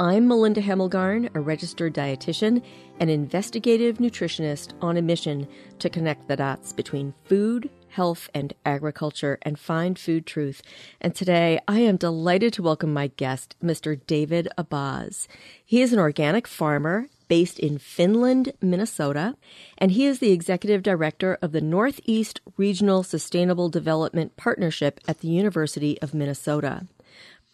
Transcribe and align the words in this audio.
I'm 0.00 0.26
Melinda 0.26 0.60
Hemmelgarn, 0.60 1.30
a 1.36 1.40
registered 1.40 1.94
dietitian 1.94 2.64
and 2.98 3.08
investigative 3.08 3.98
nutritionist 3.98 4.72
on 4.82 4.96
a 4.96 5.02
mission 5.02 5.46
to 5.78 5.88
connect 5.88 6.26
the 6.26 6.34
dots 6.34 6.72
between 6.72 7.14
food, 7.26 7.70
health, 7.90 8.28
and 8.34 8.54
agriculture 8.66 9.38
and 9.42 9.56
find 9.56 9.96
food 9.96 10.26
truth. 10.26 10.62
And 11.00 11.14
today 11.14 11.60
I 11.68 11.78
am 11.78 11.96
delighted 11.96 12.52
to 12.54 12.62
welcome 12.62 12.92
my 12.92 13.06
guest, 13.06 13.54
Mr. 13.62 14.00
David 14.04 14.48
Abazs. 14.58 15.28
He 15.64 15.80
is 15.80 15.92
an 15.92 16.00
organic 16.00 16.48
farmer 16.48 17.06
based 17.28 17.60
in 17.60 17.78
Finland, 17.78 18.52
Minnesota, 18.60 19.36
and 19.78 19.92
he 19.92 20.06
is 20.06 20.18
the 20.18 20.32
executive 20.32 20.82
director 20.82 21.38
of 21.40 21.52
the 21.52 21.60
Northeast 21.60 22.40
Regional 22.56 23.04
Sustainable 23.04 23.68
Development 23.68 24.36
Partnership 24.36 24.98
at 25.06 25.20
the 25.20 25.28
University 25.28 26.02
of 26.02 26.14
Minnesota. 26.14 26.88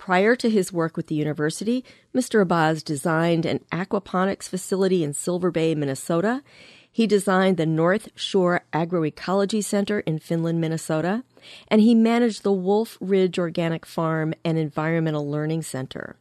Prior 0.00 0.34
to 0.34 0.48
his 0.48 0.72
work 0.72 0.96
with 0.96 1.08
the 1.08 1.14
university, 1.14 1.84
Mr. 2.14 2.42
Abazs 2.42 2.82
designed 2.82 3.44
an 3.44 3.60
aquaponics 3.70 4.48
facility 4.48 5.04
in 5.04 5.12
Silver 5.12 5.50
Bay, 5.50 5.74
Minnesota. 5.74 6.42
He 6.90 7.06
designed 7.06 7.58
the 7.58 7.66
North 7.66 8.08
Shore 8.14 8.62
Agroecology 8.72 9.62
Center 9.62 10.00
in 10.00 10.18
Finland, 10.18 10.58
Minnesota, 10.58 11.22
and 11.68 11.82
he 11.82 11.94
managed 11.94 12.44
the 12.44 12.50
Wolf 12.50 12.96
Ridge 12.98 13.38
Organic 13.38 13.84
Farm 13.84 14.32
and 14.42 14.56
Environmental 14.56 15.28
Learning 15.28 15.60
Center. 15.60 16.16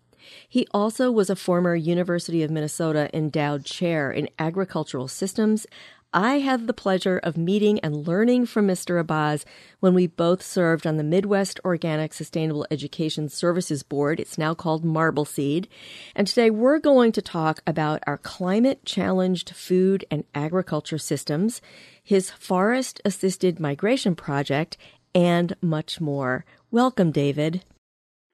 He 0.47 0.67
also 0.71 1.09
was 1.09 1.29
a 1.29 1.35
former 1.37 1.73
University 1.73 2.43
of 2.43 2.51
Minnesota 2.51 3.09
endowed 3.13 3.63
chair 3.63 4.11
in 4.11 4.27
agricultural 4.37 5.07
systems, 5.07 5.65
I 6.13 6.39
had 6.39 6.65
the 6.65 6.73
pleasure 6.73 7.19
of 7.21 7.37
meeting 7.37 7.79
and 7.81 8.07
learning 8.07 8.47
from 8.47 8.67
Mr. 8.67 8.99
Abazs 9.03 9.45
when 9.79 9.93
we 9.93 10.07
both 10.07 10.41
served 10.41 10.87
on 10.87 10.97
the 10.97 11.03
Midwest 11.03 11.59
Organic 11.63 12.15
Sustainable 12.15 12.65
Education 12.71 13.29
Services 13.29 13.83
Board. 13.83 14.19
It's 14.19 14.35
now 14.35 14.55
called 14.55 14.83
Marbleseed. 14.83 15.67
And 16.15 16.25
today 16.25 16.49
we're 16.49 16.79
going 16.79 17.11
to 17.11 17.21
talk 17.21 17.61
about 17.67 18.01
our 18.07 18.17
climate 18.17 18.83
challenged 18.85 19.51
food 19.51 20.03
and 20.09 20.23
agriculture 20.33 20.97
systems, 20.97 21.61
his 22.01 22.31
forest 22.31 22.99
assisted 23.05 23.59
migration 23.59 24.15
project, 24.15 24.77
and 25.13 25.55
much 25.61 26.01
more. 26.01 26.43
Welcome, 26.71 27.11
David. 27.11 27.63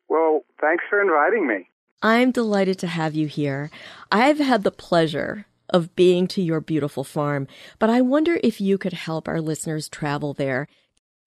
Well, 0.08 0.46
thanks 0.62 0.86
for 0.90 1.02
inviting 1.02 1.46
me. 1.46 1.68
I'm 2.02 2.32
delighted 2.32 2.80
to 2.80 2.88
have 2.88 3.16
you 3.16 3.28
here. 3.28 3.70
I've 4.14 4.40
had 4.40 4.64
the 4.64 4.72
pleasure 4.72 5.46
of 5.70 5.96
being 5.96 6.28
to 6.28 6.42
your 6.42 6.62
beautiful 6.62 7.04
farm, 7.04 7.48
but 7.80 7.90
I 7.90 8.02
wonder 8.02 8.40
if 8.44 8.62
you 8.62 8.78
could 8.78 8.94
help 8.94 9.28
our 9.28 9.42
listeners 9.42 9.90
travel 9.90 10.34
there. 10.34 10.68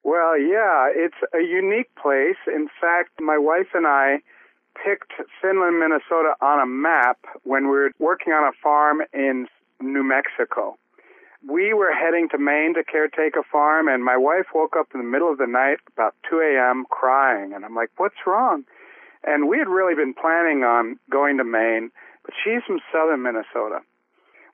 Well, 0.05 0.39
yeah, 0.39 0.89
it's 0.95 1.19
a 1.35 1.43
unique 1.43 1.95
place. 2.01 2.39
In 2.47 2.69
fact, 2.81 3.21
my 3.21 3.37
wife 3.37 3.69
and 3.75 3.87
I 3.87 4.19
picked 4.85 5.13
Finland, 5.43 5.79
Minnesota 5.79 6.35
on 6.41 6.61
a 6.61 6.67
map 6.67 7.19
when 7.43 7.65
we 7.65 7.71
were 7.71 7.91
working 7.99 8.33
on 8.33 8.45
a 8.45 8.57
farm 8.63 9.03
in 9.13 9.47
New 9.81 10.03
Mexico. 10.03 10.77
We 11.49 11.73
were 11.73 11.93
heading 11.93 12.29
to 12.31 12.39
Maine 12.39 12.75
to 12.75 12.83
caretake 12.83 13.39
a 13.39 13.43
farm, 13.51 13.89
and 13.89 14.05
my 14.05 14.17
wife 14.17 14.47
woke 14.55 14.75
up 14.79 14.89
in 14.95 15.01
the 15.01 15.07
middle 15.07 15.31
of 15.31 15.39
the 15.39 15.47
night, 15.47 15.79
about 15.93 16.15
2 16.29 16.41
a.m., 16.41 16.85
crying. 16.91 17.53
And 17.55 17.65
I'm 17.65 17.75
like, 17.75 17.91
what's 17.97 18.27
wrong? 18.27 18.65
And 19.25 19.49
we 19.49 19.59
had 19.59 19.69
really 19.69 19.95
been 19.95 20.15
planning 20.15 20.65
on 20.65 20.99
going 21.11 21.37
to 21.39 21.45
Maine, 21.45 21.91
but 22.25 22.35
she's 22.43 22.63
from 22.67 22.81
southern 22.93 23.23
Minnesota. 23.23 23.81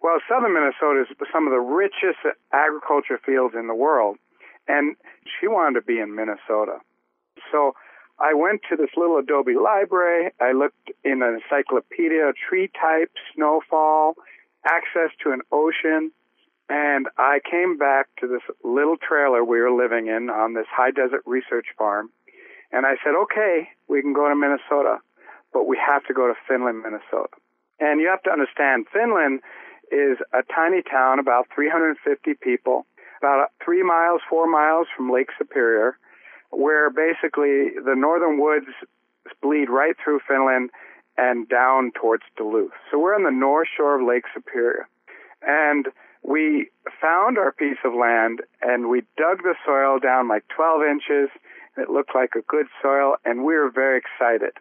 Well, 0.05 0.21
southern 0.29 0.53
Minnesota 0.53 1.01
is 1.09 1.17
some 1.33 1.47
of 1.47 1.53
the 1.57 1.65
richest 1.65 2.21
agriculture 2.53 3.19
fields 3.25 3.55
in 3.59 3.69
the 3.69 3.75
world, 3.75 4.19
and 4.69 4.97
she 5.25 5.49
wanted 5.49 5.81
to 5.81 5.87
be 5.87 5.99
in 5.99 6.15
Minnesota. 6.15 6.77
So 7.51 7.73
I 8.21 8.35
went 8.35 8.61
to 8.69 8.77
this 8.77 8.91
little 8.99 9.17
Adobe 9.17 9.55
library. 9.55 10.31
I 10.43 10.53
looked 10.53 10.93
in 11.05 11.23
an 11.23 11.41
encyclopedia, 11.41 12.35
tree 12.37 12.71
type, 12.79 13.13
snowfall, 13.35 14.13
access 14.67 15.09
to 15.23 15.33
an 15.33 15.41
ocean, 15.51 16.13
and 16.69 17.09
I 17.17 17.41
came 17.51 17.79
back 17.79 18.09
to 18.21 18.29
this 18.29 18.45
little 18.63 18.99
trailer 19.01 19.43
we 19.43 19.59
were 19.59 19.73
living 19.73 20.09
in 20.09 20.29
on 20.29 20.53
this 20.53 20.69
high 20.69 20.91
desert 20.91 21.23
research 21.25 21.69
farm. 21.79 22.11
And 22.73 22.85
I 22.85 22.97
said, 23.03 23.17
okay, 23.17 23.69
we 23.89 24.03
can 24.03 24.13
go 24.13 24.29
to 24.29 24.37
Minnesota, 24.37 24.99
but 25.55 25.67
we 25.67 25.81
have 25.81 26.05
to 26.09 26.13
go 26.13 26.27
to 26.27 26.35
Finland, 26.47 26.83
Minnesota. 26.85 27.33
And 27.81 28.03
you 28.03 28.09
have 28.09 28.23
to 28.25 28.31
understand, 28.31 28.85
Finland 28.93 29.41
is 29.91 30.19
a 30.33 30.43
tiny 30.55 30.83
town, 30.83 31.19
about 31.19 31.47
350 31.55 32.35
people, 32.43 32.87
about 33.19 33.51
three 33.65 33.83
miles, 33.83 34.21
four 34.29 34.51
miles 34.51 34.87
from 34.97 35.11
Lake 35.11 35.29
Superior, 35.39 35.99
where 36.51 36.91
basically 36.91 37.71
the 37.85 37.95
northern 37.97 38.41
woods 38.41 38.67
bleed 39.43 39.69
right 39.69 39.97
through 40.03 40.21
Finland 40.27 40.71
and 41.17 41.49
down 41.49 41.93
towards 41.93 42.25
Duluth. 42.37 42.73
So 42.91 42.99
we're 42.99 43.15
on 43.15 43.25
the 43.25 43.31
north 43.31 43.69
shore 43.77 44.01
of 44.01 44.07
Lake 44.07 44.25
Superior. 44.35 44.89
And 45.43 45.87
we 46.23 46.71
found 47.01 47.39
our 47.39 47.53
piece 47.53 47.79
of 47.85 47.93
land 47.95 48.41
and 48.63 48.89
we 48.89 49.03
dug 49.17 49.43
the 49.43 49.55
soil 49.65 49.99
down 49.99 50.29
like 50.29 50.45
12 50.49 50.83
inches. 50.83 51.29
It 51.77 51.91
looked 51.91 52.15
like 52.15 52.31
a 52.35 52.43
good 52.43 52.67
soil 52.83 53.17
and 53.25 53.45
we 53.45 53.55
were 53.55 53.71
very 53.71 53.99
excited. 54.01 54.53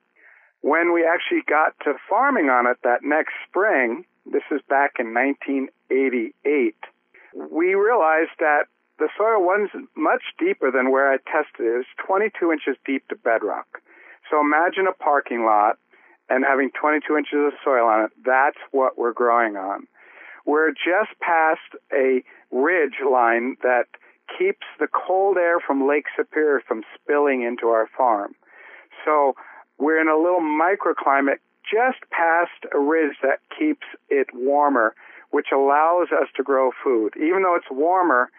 When 0.62 0.94
we 0.94 1.06
actually 1.06 1.44
got 1.48 1.74
to 1.84 1.94
farming 2.10 2.50
on 2.50 2.68
it 2.68 2.78
that 2.84 3.04
next 3.04 3.34
spring, 3.48 4.06
this 4.26 4.44
is 4.52 4.62
back 4.70 4.94
in 5.00 5.14
1988, 5.14 6.76
we 7.52 7.74
realized 7.74 8.32
that 8.40 8.66
the 9.00 9.10
soil 9.18 9.44
wasn't 9.44 9.90
much 9.98 10.24
deeper 10.40 10.72
than 10.72 10.92
where 10.92 11.12
I 11.12 11.18
tested 11.18 11.66
it. 11.66 11.74
It 11.74 11.78
was 11.78 12.06
22 12.06 12.52
inches 12.52 12.78
deep 12.86 13.08
to 13.10 13.16
bedrock. 13.16 13.82
So 14.30 14.40
imagine 14.40 14.88
a 14.88 14.94
parking 14.94 15.46
lot 15.46 15.78
and 16.30 16.46
having 16.46 16.72
22 16.80 17.18
inches 17.18 17.34
of 17.34 17.54
soil 17.64 17.86
on 17.86 18.06
it. 18.06 18.12
That's 18.26 18.58
what 18.72 18.98
we're 18.98 19.14
growing 19.14 19.58
on. 19.58 19.88
We're 20.46 20.72
just 20.72 21.20
past 21.20 21.76
a 21.92 22.24
ridge 22.52 23.00
line 23.10 23.58
that 23.64 23.86
keeps 24.38 24.66
the 24.80 24.88
cold 24.88 25.38
air 25.38 25.60
from 25.60 25.88
Lake 25.88 26.06
Superior 26.16 26.62
from 26.66 26.84
spilling 26.96 27.44
into 27.44 27.68
our 27.68 27.88
farm. 27.98 28.36
So 29.06 29.36
we're 29.78 30.00
in 30.00 30.08
a 30.08 30.18
little 30.18 30.42
microclimate 30.42 31.40
just 31.64 32.00
past 32.12 32.66
a 32.74 32.80
ridge 32.80 33.16
that 33.22 33.40
keeps 33.58 33.86
it 34.10 34.28
warmer, 34.34 34.94
which 35.32 35.48
allows 35.54 36.08
us 36.12 36.28
to 36.36 36.44
grow 36.44 36.72
food. 36.84 37.14
Even 37.18 37.44
though 37.44 37.56
it's 37.56 37.72
warmer, 37.72 38.30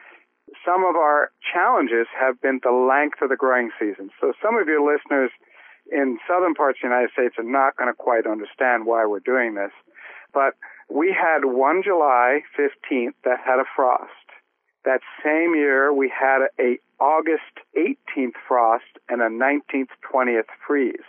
some 0.65 0.85
of 0.85 0.97
our 0.97 1.31
challenges 1.53 2.07
have 2.19 2.41
been 2.41 2.61
the 2.63 2.71
length 2.71 3.23
of 3.23 3.31
the 3.31 3.37
growing 3.37 3.71
season. 3.79 4.11
So 4.21 4.33
some 4.43 4.57
of 4.57 4.69
your 4.69 4.84
listeners 4.84 5.31
in 5.91 6.19
southern 6.29 6.55
parts 6.55 6.79
of 6.79 6.89
the 6.89 6.95
United 6.95 7.11
States 7.13 7.34
are 7.39 7.45
not 7.45 7.77
going 7.77 7.91
to 7.91 7.97
quite 7.97 8.27
understand 8.27 8.87
why 8.87 9.05
we're 9.07 9.21
doing 9.21 9.55
this. 9.55 9.73
But 10.33 10.55
we 10.91 11.13
had 11.13 11.45
one 11.45 11.83
July 11.84 12.41
15th 12.59 13.15
that 13.25 13.41
had 13.45 13.59
a 13.59 13.69
frost. 13.75 14.11
That 14.84 15.01
same 15.25 15.55
year, 15.55 15.93
we 15.93 16.13
had 16.13 16.49
a 16.61 16.79
August 17.01 17.65
18th 17.77 18.37
frost 18.47 18.84
and 19.09 19.23
a 19.23 19.29
19th, 19.29 19.89
20th 20.13 20.51
freeze. 20.67 21.09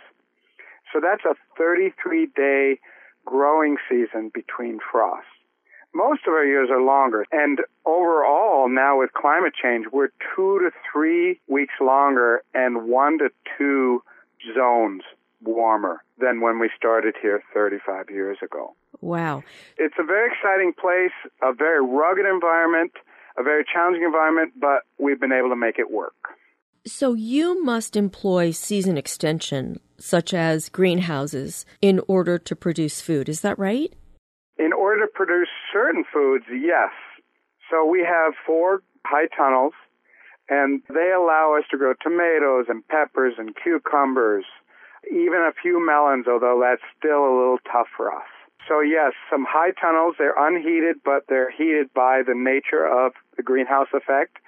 So 0.96 1.02
that's 1.02 1.26
a 1.26 1.34
33 1.58 2.28
day 2.34 2.78
growing 3.26 3.76
season 3.86 4.30
between 4.32 4.78
frosts. 4.90 5.28
Most 5.94 6.20
of 6.26 6.32
our 6.32 6.46
years 6.46 6.70
are 6.70 6.80
longer. 6.80 7.26
And 7.32 7.58
overall, 7.84 8.70
now 8.70 9.00
with 9.00 9.12
climate 9.12 9.52
change, 9.62 9.86
we're 9.92 10.08
two 10.34 10.58
to 10.60 10.70
three 10.90 11.38
weeks 11.48 11.74
longer 11.82 12.42
and 12.54 12.88
one 12.88 13.18
to 13.18 13.28
two 13.58 14.02
zones 14.54 15.02
warmer 15.42 16.02
than 16.18 16.40
when 16.40 16.58
we 16.58 16.70
started 16.74 17.14
here 17.20 17.42
35 17.52 18.08
years 18.08 18.38
ago. 18.42 18.74
Wow. 19.02 19.42
It's 19.76 19.96
a 19.98 20.02
very 20.02 20.30
exciting 20.32 20.72
place, 20.80 21.12
a 21.42 21.52
very 21.52 21.84
rugged 21.84 22.24
environment, 22.24 22.92
a 23.36 23.42
very 23.42 23.66
challenging 23.70 24.02
environment, 24.02 24.54
but 24.58 24.84
we've 24.98 25.20
been 25.20 25.32
able 25.32 25.50
to 25.50 25.56
make 25.56 25.78
it 25.78 25.90
work. 25.90 26.14
So 26.86 27.14
you 27.14 27.64
must 27.64 27.96
employ 27.96 28.52
season 28.52 28.96
extension, 28.96 29.80
such 29.98 30.32
as 30.32 30.68
greenhouses, 30.68 31.66
in 31.82 32.00
order 32.06 32.38
to 32.38 32.54
produce 32.54 33.00
food. 33.00 33.28
Is 33.28 33.40
that 33.40 33.58
right? 33.58 33.92
In 34.56 34.72
order 34.72 35.04
to 35.04 35.12
produce 35.12 35.48
certain 35.72 36.04
foods, 36.12 36.44
yes. 36.48 36.92
So 37.68 37.84
we 37.84 38.06
have 38.06 38.34
four 38.46 38.82
high 39.04 39.26
tunnels, 39.36 39.72
and 40.48 40.80
they 40.88 41.10
allow 41.10 41.56
us 41.58 41.64
to 41.72 41.76
grow 41.76 41.94
tomatoes 42.00 42.66
and 42.68 42.86
peppers 42.86 43.34
and 43.36 43.56
cucumbers, 43.60 44.44
even 45.10 45.42
a 45.42 45.52
few 45.60 45.84
melons, 45.84 46.26
although 46.28 46.60
that's 46.62 46.82
still 46.96 47.24
a 47.24 47.34
little 47.36 47.58
tough 47.66 47.88
for 47.96 48.14
us. 48.14 48.30
So 48.68 48.78
yes, 48.78 49.12
some 49.28 49.44
high 49.48 49.72
tunnels, 49.72 50.14
they're 50.18 50.38
unheated, 50.38 50.96
but 51.04 51.24
they're 51.28 51.50
heated 51.50 51.92
by 51.92 52.22
the 52.24 52.34
nature 52.34 52.86
of 52.86 53.12
the 53.36 53.42
greenhouse 53.42 53.88
effect. 53.92 54.38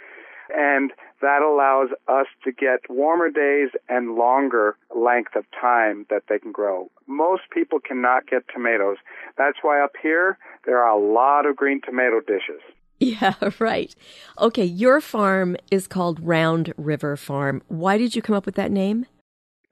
And 0.55 0.93
that 1.21 1.43
allows 1.43 1.91
us 2.09 2.27
to 2.45 2.53
get 2.53 2.81
warmer 2.89 3.31
days 3.31 3.71
and 3.89 4.15
longer 4.15 4.77
length 4.95 5.35
of 5.37 5.45
time 5.61 6.07
that 6.11 6.25
they 6.29 6.39
can 6.39 6.53
grow. 6.53 6.91
Most 7.07 7.43
people 7.53 7.79
cannot 7.81 8.27
get 8.27 8.43
tomatoes. 8.53 8.97
That's 9.37 9.59
why 9.63 9.83
up 9.83 9.93
here 10.01 10.39
there 10.65 10.79
are 10.83 10.91
a 10.91 11.01
lot 11.01 11.47
of 11.47 11.57
green 11.57 11.81
tomato 11.85 12.21
dishes. 12.21 12.61
Yeah, 13.01 13.35
right. 13.61 13.95
Okay, 14.41 14.65
your 14.65 15.01
farm 15.01 15.57
is 15.71 15.87
called 15.87 16.19
Round 16.19 16.75
River 16.77 17.17
Farm. 17.17 17.63
Why 17.69 17.97
did 17.97 18.17
you 18.17 18.23
come 18.23 18.35
up 18.35 18.45
with 18.45 18.57
that 18.57 18.73
name? 18.73 19.07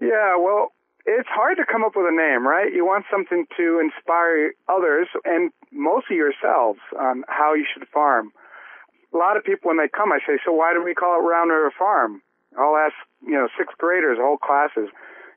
Yeah, 0.00 0.36
well, 0.38 0.70
it's 1.06 1.28
hard 1.28 1.56
to 1.56 1.64
come 1.64 1.84
up 1.84 1.92
with 1.96 2.06
a 2.06 2.14
name, 2.14 2.46
right? 2.46 2.72
You 2.72 2.84
want 2.84 3.04
something 3.10 3.46
to 3.56 3.80
inspire 3.80 4.52
others 4.68 5.08
and 5.24 5.50
mostly 5.72 6.16
yourselves 6.16 6.80
on 7.00 7.24
how 7.28 7.54
you 7.54 7.64
should 7.66 7.88
farm. 7.88 8.30
A 9.16 9.18
lot 9.18 9.38
of 9.38 9.44
people, 9.48 9.72
when 9.72 9.80
they 9.80 9.88
come, 9.88 10.12
I 10.12 10.20
say, 10.28 10.36
so 10.44 10.52
why 10.52 10.74
do 10.76 10.84
we 10.84 10.92
call 10.92 11.16
it 11.16 11.24
Round 11.24 11.48
River 11.48 11.72
Farm? 11.78 12.20
I'll 12.52 12.76
ask, 12.76 12.92
you 13.24 13.32
know, 13.32 13.48
sixth 13.56 13.78
graders, 13.78 14.18
whole 14.20 14.36
classes. 14.36 14.92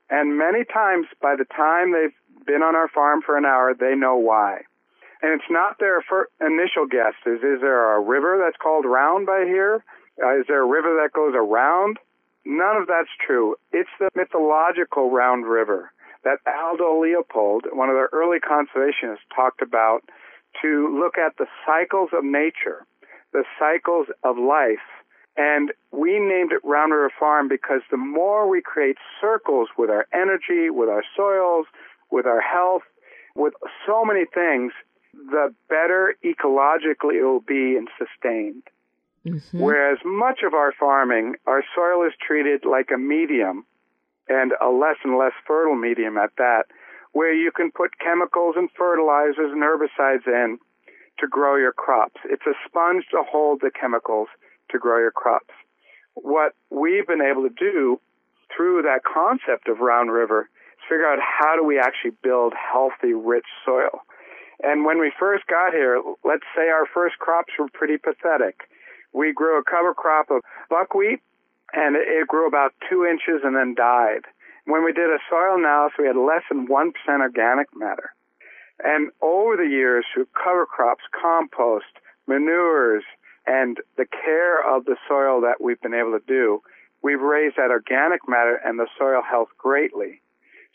And 0.09 0.37
many 0.37 0.65
times, 0.67 1.07
by 1.21 1.35
the 1.39 1.45
time 1.47 1.95
they've 1.95 2.15
been 2.45 2.59
on 2.59 2.75
our 2.75 2.89
farm 2.89 3.21
for 3.25 3.37
an 3.37 3.45
hour, 3.45 3.71
they 3.71 3.95
know 3.95 4.17
why. 4.17 4.67
And 5.21 5.31
it's 5.31 5.49
not 5.49 5.79
their 5.79 6.03
initial 6.43 6.91
guess. 6.91 7.15
Is, 7.25 7.39
is 7.39 7.61
there 7.63 7.95
a 7.95 8.01
river 8.03 8.41
that's 8.43 8.59
called 8.61 8.83
Round 8.83 9.25
by 9.25 9.45
here? 9.47 9.83
Uh, 10.21 10.39
is 10.39 10.45
there 10.47 10.63
a 10.63 10.67
river 10.67 10.99
that 10.99 11.15
goes 11.15 11.33
around? 11.35 11.99
None 12.43 12.75
of 12.75 12.87
that's 12.87 13.11
true. 13.25 13.55
It's 13.71 13.89
the 13.99 14.09
mythological 14.13 15.11
Round 15.11 15.45
River 15.45 15.91
that 16.23 16.39
Aldo 16.43 16.99
Leopold, 16.99 17.63
one 17.71 17.87
of 17.87 17.95
the 17.95 18.07
early 18.11 18.39
conservationists, 18.43 19.23
talked 19.33 19.61
about 19.61 20.01
to 20.61 20.99
look 20.99 21.17
at 21.17 21.37
the 21.37 21.47
cycles 21.65 22.09
of 22.11 22.25
nature, 22.25 22.83
the 23.33 23.43
cycles 23.59 24.07
of 24.23 24.37
life. 24.37 24.85
And 25.37 25.71
we 25.91 26.19
named 26.19 26.51
it 26.51 26.61
Round 26.63 26.91
River 26.91 27.11
Farm 27.17 27.47
because 27.47 27.81
the 27.91 27.97
more 27.97 28.49
we 28.49 28.61
create 28.61 28.97
circles 29.21 29.69
with 29.77 29.89
our 29.89 30.05
energy, 30.13 30.69
with 30.69 30.89
our 30.89 31.03
soils, 31.15 31.65
with 32.11 32.25
our 32.25 32.41
health, 32.41 32.81
with 33.35 33.53
so 33.85 34.03
many 34.03 34.25
things, 34.25 34.73
the 35.13 35.53
better 35.69 36.15
ecologically 36.23 37.19
it 37.19 37.23
will 37.23 37.39
be 37.39 37.77
and 37.77 37.87
sustained. 37.97 38.63
Mm-hmm. 39.25 39.59
Whereas 39.59 39.99
much 40.03 40.39
of 40.45 40.53
our 40.53 40.73
farming, 40.79 41.35
our 41.45 41.63
soil 41.75 42.05
is 42.05 42.13
treated 42.25 42.65
like 42.65 42.89
a 42.93 42.97
medium 42.97 43.65
and 44.27 44.53
a 44.61 44.69
less 44.69 44.97
and 45.03 45.17
less 45.17 45.33
fertile 45.45 45.75
medium 45.75 46.17
at 46.17 46.31
that, 46.37 46.63
where 47.11 47.33
you 47.33 47.51
can 47.51 47.71
put 47.71 47.97
chemicals 47.99 48.55
and 48.57 48.69
fertilizers 48.77 49.51
and 49.51 49.63
herbicides 49.63 50.27
in 50.27 50.59
to 51.19 51.27
grow 51.27 51.55
your 51.55 51.71
crops. 51.71 52.21
It's 52.25 52.45
a 52.45 52.53
sponge 52.67 53.05
to 53.11 53.23
hold 53.29 53.61
the 53.61 53.71
chemicals 53.71 54.27
to 54.71 54.79
grow 54.79 54.99
your 54.99 55.11
crops. 55.11 55.53
What 56.15 56.53
we've 56.69 57.07
been 57.07 57.21
able 57.21 57.43
to 57.43 57.53
do 57.53 57.99
through 58.55 58.83
that 58.83 59.01
concept 59.03 59.67
of 59.67 59.79
Round 59.79 60.11
River 60.11 60.49
is 60.73 60.89
figure 60.89 61.07
out 61.07 61.19
how 61.19 61.55
do 61.55 61.63
we 61.63 61.79
actually 61.79 62.17
build 62.23 62.53
healthy, 62.53 63.13
rich 63.13 63.45
soil. 63.65 64.01
And 64.61 64.83
when 64.85 64.99
we 64.99 65.11
first 65.17 65.47
got 65.47 65.71
here, 65.71 66.01
let's 66.25 66.43
say 66.55 66.67
our 66.69 66.85
first 66.93 67.17
crops 67.19 67.53
were 67.57 67.69
pretty 67.73 67.97
pathetic 67.97 68.67
we 69.13 69.33
grew 69.33 69.59
a 69.59 69.63
cover 69.63 69.93
crop 69.93 70.29
of 70.29 70.41
buckwheat, 70.69 71.19
and 71.73 71.95
it 71.95 72.27
grew 72.27 72.47
about 72.47 72.73
two 72.89 73.05
inches 73.05 73.41
and 73.43 73.55
then 73.55 73.75
died. 73.75 74.25
When 74.65 74.83
we 74.83 74.93
did 74.93 75.09
a 75.09 75.19
soil 75.29 75.57
analysis, 75.57 75.97
we 75.97 76.07
had 76.07 76.15
less 76.15 76.43
than 76.49 76.67
1% 76.67 76.91
organic 77.21 77.67
matter. 77.75 78.13
And 78.83 79.11
over 79.21 79.57
the 79.57 79.69
years, 79.69 80.05
through 80.13 80.27
cover 80.41 80.65
crops, 80.65 81.03
compost, 81.19 81.85
manures, 82.27 83.03
and 83.45 83.77
the 83.97 84.05
care 84.05 84.61
of 84.61 84.85
the 84.85 84.95
soil 85.07 85.41
that 85.41 85.61
we've 85.61 85.81
been 85.81 85.93
able 85.93 86.17
to 86.17 86.25
do, 86.25 86.61
we've 87.01 87.21
raised 87.21 87.57
that 87.57 87.71
organic 87.71 88.27
matter 88.27 88.59
and 88.63 88.79
the 88.79 88.87
soil 88.97 89.21
health 89.21 89.49
greatly. 89.57 90.21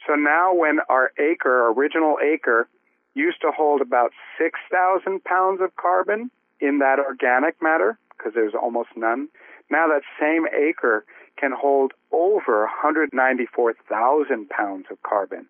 So 0.06 0.14
now 0.14 0.54
when 0.54 0.80
our 0.88 1.12
acre, 1.18 1.62
our 1.62 1.72
original 1.72 2.18
acre, 2.22 2.68
used 3.14 3.40
to 3.40 3.50
hold 3.56 3.80
about 3.80 4.12
6,000 4.38 5.22
pounds 5.24 5.60
of 5.62 5.74
carbon 5.76 6.30
in 6.60 6.78
that 6.80 6.98
organic 6.98 7.62
matter, 7.62 7.98
because 8.16 8.34
there's 8.34 8.54
almost 8.54 8.90
none. 8.96 9.28
Now 9.70 9.86
that 9.88 10.02
same 10.20 10.46
acre 10.48 11.04
can 11.36 11.52
hold 11.52 11.92
over 12.12 12.62
194,000 12.62 14.48
pounds 14.48 14.86
of 14.90 15.02
carbon. 15.02 15.46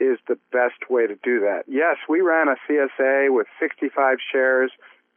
is 0.00 0.18
the 0.28 0.38
best 0.50 0.90
way 0.90 1.06
to 1.06 1.14
do 1.22 1.40
that. 1.40 1.64
Yes, 1.68 1.96
we 2.08 2.20
ran 2.20 2.48
a 2.48 2.56
CSA 2.68 3.32
with 3.32 3.46
65 3.60 4.18
shares 4.32 4.70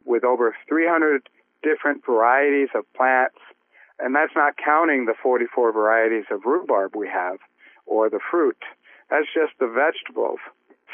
with 0.04 0.24
over 0.24 0.54
300 0.68 1.28
different 1.62 2.04
varieties 2.06 2.68
of 2.74 2.84
plants 2.94 3.38
and 3.98 4.14
that's 4.14 4.34
not 4.36 4.54
counting 4.56 5.06
the 5.06 5.14
44 5.20 5.72
varieties 5.72 6.24
of 6.30 6.44
rhubarb 6.44 6.94
we 6.94 7.08
have 7.08 7.38
or 7.86 8.08
the 8.08 8.20
fruit. 8.30 8.58
That's 9.10 9.26
just 9.34 9.58
the 9.58 9.66
vegetables. 9.66 10.38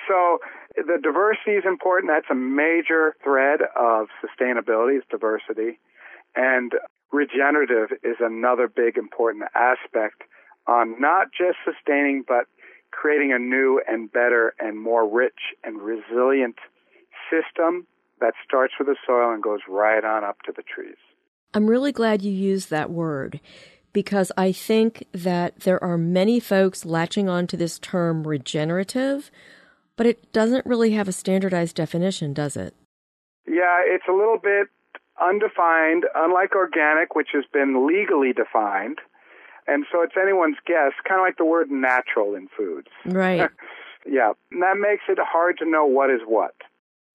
So 0.08 0.38
the 0.76 0.98
diversity 1.02 1.52
is 1.52 1.64
important. 1.66 2.12
That's 2.12 2.30
a 2.30 2.34
major 2.34 3.14
thread 3.22 3.60
of 3.76 4.08
sustainability 4.22 4.98
is 4.98 5.04
diversity. 5.10 5.78
And 6.36 6.72
regenerative 7.12 7.96
is 8.02 8.16
another 8.20 8.68
big 8.68 8.96
important 8.96 9.44
aspect 9.54 10.22
on 10.66 11.00
not 11.00 11.28
just 11.36 11.58
sustaining, 11.64 12.24
but 12.26 12.46
creating 12.90 13.32
a 13.32 13.38
new 13.38 13.80
and 13.88 14.10
better 14.12 14.54
and 14.58 14.80
more 14.80 15.08
rich 15.08 15.54
and 15.62 15.80
resilient 15.80 16.56
system 17.30 17.86
that 18.20 18.34
starts 18.44 18.74
with 18.78 18.88
the 18.88 18.96
soil 19.06 19.32
and 19.32 19.42
goes 19.42 19.60
right 19.68 20.04
on 20.04 20.24
up 20.24 20.38
to 20.46 20.52
the 20.54 20.62
trees. 20.62 20.96
I'm 21.52 21.68
really 21.68 21.92
glad 21.92 22.22
you 22.22 22.32
used 22.32 22.70
that 22.70 22.90
word 22.90 23.40
because 23.92 24.32
I 24.36 24.52
think 24.52 25.06
that 25.12 25.60
there 25.60 25.82
are 25.82 25.98
many 25.98 26.40
folks 26.40 26.84
latching 26.84 27.28
on 27.28 27.46
to 27.48 27.56
this 27.56 27.78
term 27.78 28.26
regenerative, 28.26 29.30
but 29.96 30.06
it 30.06 30.32
doesn't 30.32 30.66
really 30.66 30.92
have 30.92 31.08
a 31.08 31.12
standardized 31.12 31.76
definition, 31.76 32.32
does 32.32 32.56
it? 32.56 32.74
Yeah, 33.46 33.82
it's 33.84 34.04
a 34.08 34.12
little 34.12 34.38
bit 34.38 34.68
undefined, 35.20 36.04
unlike 36.14 36.54
organic, 36.54 37.14
which 37.14 37.28
has 37.32 37.44
been 37.52 37.86
legally 37.86 38.32
defined. 38.32 38.98
And 39.66 39.86
so 39.90 40.02
it's 40.02 40.14
anyone's 40.20 40.56
guess, 40.66 40.92
kind 41.08 41.20
of 41.20 41.24
like 41.24 41.38
the 41.38 41.44
word 41.44 41.70
natural 41.70 42.34
in 42.34 42.48
foods. 42.56 42.88
Right. 43.06 43.48
yeah, 44.06 44.32
and 44.50 44.62
that 44.62 44.76
makes 44.78 45.04
it 45.08 45.18
hard 45.20 45.58
to 45.58 45.68
know 45.68 45.86
what 45.86 46.10
is 46.10 46.20
what. 46.26 46.54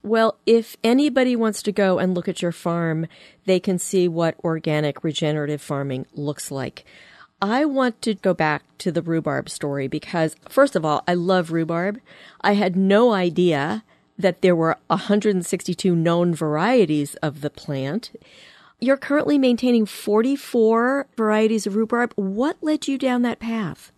Well, 0.02 0.38
if 0.46 0.78
anybody 0.84 1.36
wants 1.36 1.62
to 1.64 1.72
go 1.74 2.00
and 2.00 2.16
look 2.16 2.30
at 2.30 2.42
your 2.42 2.54
farm, 2.54 3.08
they 3.46 3.60
can 3.60 3.78
see 3.78 4.08
what 4.08 4.36
organic 4.44 5.04
regenerative 5.04 5.62
farming 5.62 6.06
looks 6.14 6.52
like. 6.52 6.86
I 7.42 7.64
want 7.64 8.02
to 8.02 8.16
go 8.16 8.34
back 8.34 8.64
to 8.80 8.92
the 8.92 9.02
rhubarb 9.02 9.50
story 9.50 9.88
because, 9.88 10.36
first 10.50 10.76
of 10.76 10.84
all, 10.84 11.04
I 11.08 11.14
love 11.14 11.52
rhubarb. 11.52 12.02
I 12.42 12.54
had 12.54 12.76
no 12.76 13.14
idea 13.14 13.84
that 14.18 14.42
there 14.42 14.56
were 14.56 14.78
162 14.88 15.96
known 15.96 16.36
varieties 16.36 17.16
of 17.16 17.40
the 17.40 17.50
plant. 17.50 18.12
You're 18.82 18.98
currently 18.98 19.38
maintaining 19.38 19.86
44 19.86 21.08
varieties 21.16 21.66
of 21.66 21.76
rhubarb. 21.78 22.14
What 22.16 22.58
led 22.62 22.90
you 22.90 22.98
down 22.98 23.22
that 23.22 23.40
path? 23.40 23.94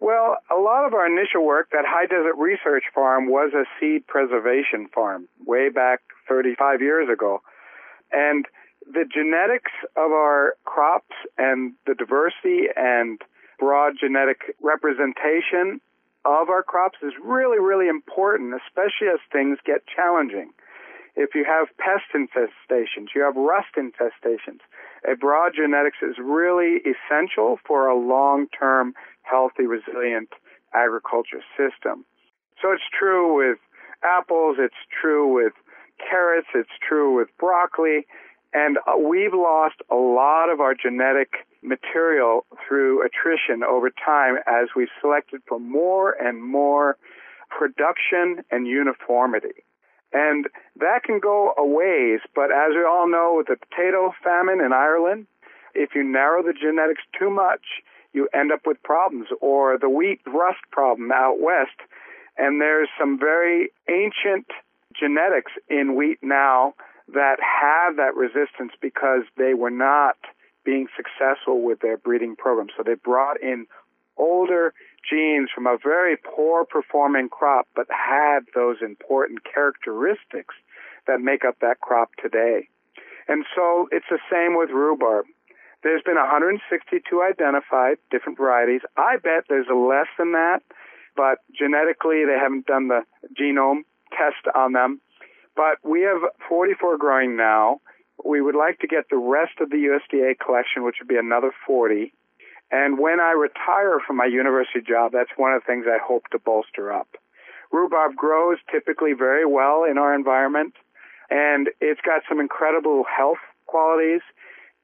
Well, 0.00 0.36
a 0.56 0.60
lot 0.60 0.86
of 0.86 0.94
our 0.94 1.06
initial 1.06 1.44
work, 1.44 1.70
that 1.72 1.84
High 1.84 2.06
Desert 2.06 2.36
Research 2.36 2.84
Farm, 2.94 3.28
was 3.28 3.52
a 3.52 3.64
seed 3.80 4.06
preservation 4.06 4.88
farm 4.94 5.26
way 5.44 5.68
back 5.68 6.00
35 6.28 6.80
years 6.80 7.08
ago. 7.12 7.40
And 8.12 8.46
the 8.92 9.04
genetics 9.04 9.72
of 9.96 10.12
our 10.12 10.54
crops 10.64 11.14
and 11.36 11.74
the 11.86 11.94
diversity 11.94 12.68
and 12.74 13.20
broad 13.58 13.94
genetic 14.00 14.56
representation 14.62 15.80
of 16.24 16.48
our 16.48 16.62
crops 16.62 16.98
is 17.02 17.12
really, 17.22 17.58
really 17.58 17.88
important, 17.88 18.54
especially 18.54 19.08
as 19.12 19.20
things 19.32 19.58
get 19.64 19.82
challenging. 19.86 20.50
If 21.16 21.34
you 21.34 21.44
have 21.44 21.68
pest 21.78 22.06
infestations, 22.14 23.08
you 23.14 23.22
have 23.22 23.36
rust 23.36 23.74
infestations, 23.76 24.60
a 25.08 25.16
broad 25.16 25.52
genetics 25.54 25.98
is 26.02 26.16
really 26.18 26.80
essential 26.86 27.58
for 27.66 27.88
a 27.88 27.98
long-term, 27.98 28.94
healthy, 29.22 29.66
resilient 29.66 30.28
agriculture 30.74 31.42
system. 31.56 32.04
So 32.62 32.72
it's 32.72 32.88
true 32.96 33.36
with 33.36 33.58
apples, 34.02 34.56
it's 34.58 34.78
true 35.00 35.32
with 35.32 35.52
carrots, 35.98 36.48
it's 36.54 36.76
true 36.86 37.16
with 37.16 37.28
broccoli, 37.38 38.06
and 38.52 38.78
uh, 38.78 38.96
we've 38.96 39.34
lost 39.34 39.76
a 39.90 39.94
lot 39.94 40.50
of 40.50 40.60
our 40.60 40.74
genetic 40.74 41.46
material 41.62 42.46
through 42.66 43.04
attrition 43.04 43.62
over 43.62 43.90
time 43.90 44.36
as 44.46 44.68
we've 44.76 44.88
selected 45.00 45.42
for 45.46 45.58
more 45.58 46.12
and 46.12 46.42
more 46.42 46.96
production 47.50 48.42
and 48.50 48.66
uniformity. 48.66 49.64
And 50.12 50.46
that 50.76 51.02
can 51.04 51.20
go 51.20 51.52
a 51.58 51.66
ways, 51.66 52.20
but 52.34 52.50
as 52.50 52.70
we 52.74 52.84
all 52.84 53.08
know 53.08 53.34
with 53.36 53.48
the 53.48 53.56
potato 53.56 54.14
famine 54.24 54.60
in 54.64 54.72
Ireland, 54.72 55.26
if 55.74 55.90
you 55.94 56.02
narrow 56.02 56.42
the 56.42 56.54
genetics 56.54 57.02
too 57.18 57.28
much, 57.28 57.60
you 58.14 58.28
end 58.32 58.50
up 58.50 58.60
with 58.64 58.82
problems, 58.82 59.28
or 59.42 59.78
the 59.78 59.90
wheat 59.90 60.20
rust 60.26 60.60
problem 60.70 61.12
out 61.12 61.40
west. 61.40 61.76
And 62.38 62.60
there's 62.60 62.88
some 62.98 63.18
very 63.18 63.70
ancient 63.88 64.46
genetics 64.98 65.52
in 65.68 65.94
wheat 65.94 66.18
now 66.22 66.74
that 67.14 67.36
have 67.40 67.96
that 67.96 68.14
resistance 68.14 68.72
because 68.80 69.22
they 69.36 69.54
were 69.54 69.70
not 69.70 70.16
being 70.64 70.86
successful 70.96 71.62
with 71.62 71.80
their 71.80 71.96
breeding 71.96 72.36
program. 72.36 72.68
So 72.76 72.82
they 72.82 72.94
brought 72.94 73.40
in 73.40 73.66
older 74.16 74.74
genes 75.08 75.48
from 75.54 75.66
a 75.66 75.78
very 75.82 76.16
poor 76.16 76.64
performing 76.64 77.28
crop, 77.28 77.68
but 77.74 77.86
had 77.90 78.40
those 78.54 78.76
important 78.82 79.40
characteristics 79.44 80.54
that 81.06 81.20
make 81.20 81.44
up 81.44 81.56
that 81.60 81.80
crop 81.80 82.10
today. 82.22 82.68
And 83.28 83.44
so 83.54 83.88
it's 83.90 84.06
the 84.10 84.18
same 84.30 84.56
with 84.56 84.70
rhubarb. 84.70 85.26
There's 85.82 86.02
been 86.02 86.16
162 86.16 87.22
identified 87.22 87.98
different 88.10 88.36
varieties. 88.36 88.80
I 88.96 89.16
bet 89.16 89.44
there's 89.48 89.68
less 89.70 90.08
than 90.18 90.32
that, 90.32 90.60
but 91.16 91.38
genetically 91.56 92.24
they 92.26 92.36
haven't 92.38 92.66
done 92.66 92.88
the 92.88 93.02
genome 93.38 93.84
test 94.10 94.44
on 94.54 94.72
them. 94.72 95.00
But 95.58 95.82
we 95.82 96.02
have 96.02 96.22
44 96.48 96.98
growing 96.98 97.36
now. 97.36 97.80
We 98.24 98.40
would 98.40 98.54
like 98.54 98.78
to 98.78 98.86
get 98.86 99.10
the 99.10 99.18
rest 99.18 99.58
of 99.60 99.70
the 99.70 99.90
USDA 99.90 100.38
collection, 100.38 100.84
which 100.84 100.98
would 101.00 101.08
be 101.08 101.18
another 101.18 101.50
40. 101.66 102.12
And 102.70 102.96
when 102.96 103.18
I 103.18 103.32
retire 103.32 103.98
from 104.06 104.18
my 104.18 104.26
university 104.26 104.80
job, 104.86 105.10
that's 105.12 105.34
one 105.36 105.52
of 105.52 105.62
the 105.62 105.66
things 105.66 105.86
I 105.88 105.98
hope 105.98 106.28
to 106.30 106.38
bolster 106.38 106.92
up. 106.92 107.08
Rhubarb 107.72 108.14
grows 108.14 108.58
typically 108.70 109.14
very 109.18 109.44
well 109.44 109.82
in 109.82 109.98
our 109.98 110.14
environment, 110.14 110.74
and 111.28 111.70
it's 111.80 112.00
got 112.02 112.22
some 112.28 112.38
incredible 112.38 113.02
health 113.04 113.42
qualities. 113.66 114.22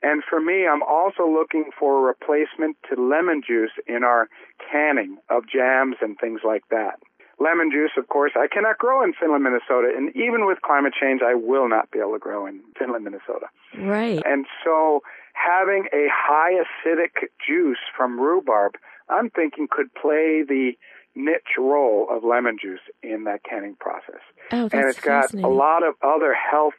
And 0.02 0.24
for 0.28 0.40
me, 0.40 0.66
I'm 0.66 0.82
also 0.82 1.22
looking 1.22 1.70
for 1.78 2.00
a 2.00 2.02
replacement 2.02 2.76
to 2.90 3.00
lemon 3.00 3.42
juice 3.46 3.72
in 3.86 4.02
our 4.02 4.28
canning 4.72 5.18
of 5.30 5.44
jams 5.46 5.96
and 6.02 6.18
things 6.18 6.40
like 6.44 6.64
that 6.70 6.98
lemon 7.38 7.70
juice, 7.70 7.92
of 7.96 8.08
course, 8.08 8.32
I 8.36 8.46
cannot 8.46 8.78
grow 8.78 9.02
in 9.02 9.12
Finland, 9.12 9.44
Minnesota. 9.44 9.92
And 9.96 10.10
even 10.16 10.46
with 10.46 10.62
climate 10.62 10.94
change, 10.98 11.20
I 11.22 11.34
will 11.34 11.68
not 11.68 11.90
be 11.90 11.98
able 11.98 12.12
to 12.12 12.18
grow 12.18 12.46
in 12.46 12.60
Finland, 12.78 13.04
Minnesota. 13.04 13.46
Right. 13.78 14.22
And 14.24 14.46
so 14.64 15.02
having 15.32 15.86
a 15.92 16.06
high 16.12 16.54
acidic 16.62 17.28
juice 17.46 17.82
from 17.96 18.20
rhubarb, 18.20 18.74
I'm 19.08 19.30
thinking 19.30 19.68
could 19.70 19.92
play 19.94 20.42
the 20.46 20.72
niche 21.14 21.56
role 21.58 22.08
of 22.10 22.24
lemon 22.24 22.56
juice 22.60 22.80
in 23.02 23.24
that 23.24 23.40
canning 23.48 23.76
process. 23.78 24.22
Oh, 24.50 24.68
that's 24.68 24.74
and 24.74 24.84
it's 24.86 25.00
got 25.00 25.32
a 25.34 25.48
lot 25.48 25.86
of 25.86 25.94
other 26.02 26.34
health 26.34 26.74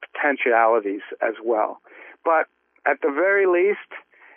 potentialities 0.00 1.00
as 1.22 1.34
well. 1.42 1.80
But 2.24 2.46
at 2.86 3.00
the 3.02 3.10
very 3.10 3.46
least, 3.46 3.88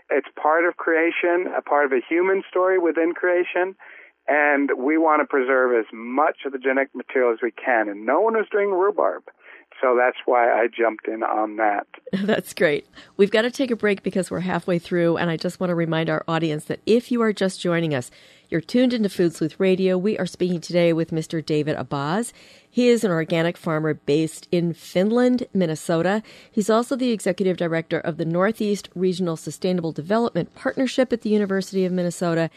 it's 0.10 0.28
part 0.42 0.66
of 0.66 0.78
creation, 0.78 1.48
a 1.58 1.62
part 1.62 1.86
of 1.86 1.92
a 1.92 2.02
human 2.08 2.44
story 2.50 2.78
within 2.78 3.14
creation, 3.14 3.76
and 4.32 4.70
we 4.78 4.98
want 4.98 5.22
to 5.22 5.26
preserve 5.26 5.78
as 5.78 5.86
much 5.92 6.46
of 6.46 6.54
the 6.54 6.58
genetic 6.58 6.96
material 6.96 7.34
as 7.34 7.40
we 7.44 7.52
can. 7.52 7.90
And 7.90 8.06
no 8.06 8.22
one 8.22 8.40
is 8.40 8.46
doing 8.50 8.70
rhubarb. 8.70 9.24
So 9.82 9.98
that's 9.98 10.18
why 10.26 10.50
I 10.50 10.68
jumped 10.68 11.08
in 11.08 11.24
on 11.24 11.58
that. 11.58 11.88
That's 12.14 12.54
great. 12.54 12.86
We've 13.18 13.32
got 13.32 13.44
to 13.44 13.52
take 13.52 13.72
a 13.72 13.76
break 13.76 14.04
because 14.04 14.30
we're 14.30 14.42
halfway 14.42 14.78
through, 14.78 15.18
and 15.18 15.30
I 15.30 15.38
just 15.38 15.60
want 15.60 15.70
to 15.72 15.76
remind 15.76 16.08
our 16.10 16.24
audience 16.28 16.66
that 16.66 16.82
if 16.86 17.12
you 17.12 17.22
are 17.24 17.34
just 17.34 17.60
joining 17.60 17.96
us, 17.96 18.12
you're 18.50 18.62
tuned 18.62 18.94
into 18.94 19.10
Food 19.10 19.34
Sleuth 19.34 19.60
Radio. 19.60 19.98
We 19.98 20.20
are 20.20 20.26
speaking 20.28 20.62
today 20.62 20.94
with 20.94 21.10
Mr. 21.10 21.44
David 21.44 21.78
Abazs. 21.78 22.32
He 22.70 22.90
is 22.90 23.04
an 23.04 23.10
organic 23.10 23.58
farmer 23.58 23.96
based 23.96 24.48
in 24.52 24.74
Finland, 24.74 25.48
Minnesota. 25.54 26.22
He's 26.52 26.70
also 26.70 26.96
the 26.96 27.12
executive 27.12 27.58
director 27.58 28.00
of 28.00 28.18
the 28.18 28.26
Northeast 28.26 28.90
Regional 28.94 29.36
Sustainable 29.36 29.94
Development 29.94 30.54
Partnership 30.54 31.12
at 31.12 31.22
the 31.22 31.30
University 31.30 31.86
of 31.86 31.92
Minnesota 31.92 32.52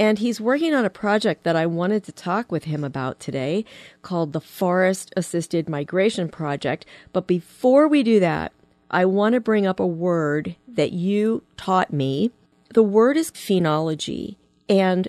and 0.00 0.18
he's 0.18 0.40
working 0.40 0.72
on 0.74 0.86
a 0.86 0.90
project 0.90 1.44
that 1.44 1.56
I 1.56 1.66
wanted 1.66 2.04
to 2.04 2.12
talk 2.12 2.50
with 2.50 2.64
him 2.64 2.82
about 2.82 3.20
today 3.20 3.66
called 4.00 4.32
the 4.32 4.40
Forest 4.40 5.12
Assisted 5.14 5.68
Migration 5.68 6.30
Project. 6.30 6.86
But 7.12 7.26
before 7.26 7.86
we 7.86 8.02
do 8.02 8.18
that, 8.18 8.52
I 8.90 9.04
want 9.04 9.34
to 9.34 9.40
bring 9.40 9.66
up 9.66 9.78
a 9.78 9.86
word 9.86 10.56
that 10.66 10.92
you 10.92 11.42
taught 11.58 11.92
me. 11.92 12.30
The 12.72 12.82
word 12.82 13.18
is 13.18 13.30
phenology 13.30 14.36
and 14.70 15.06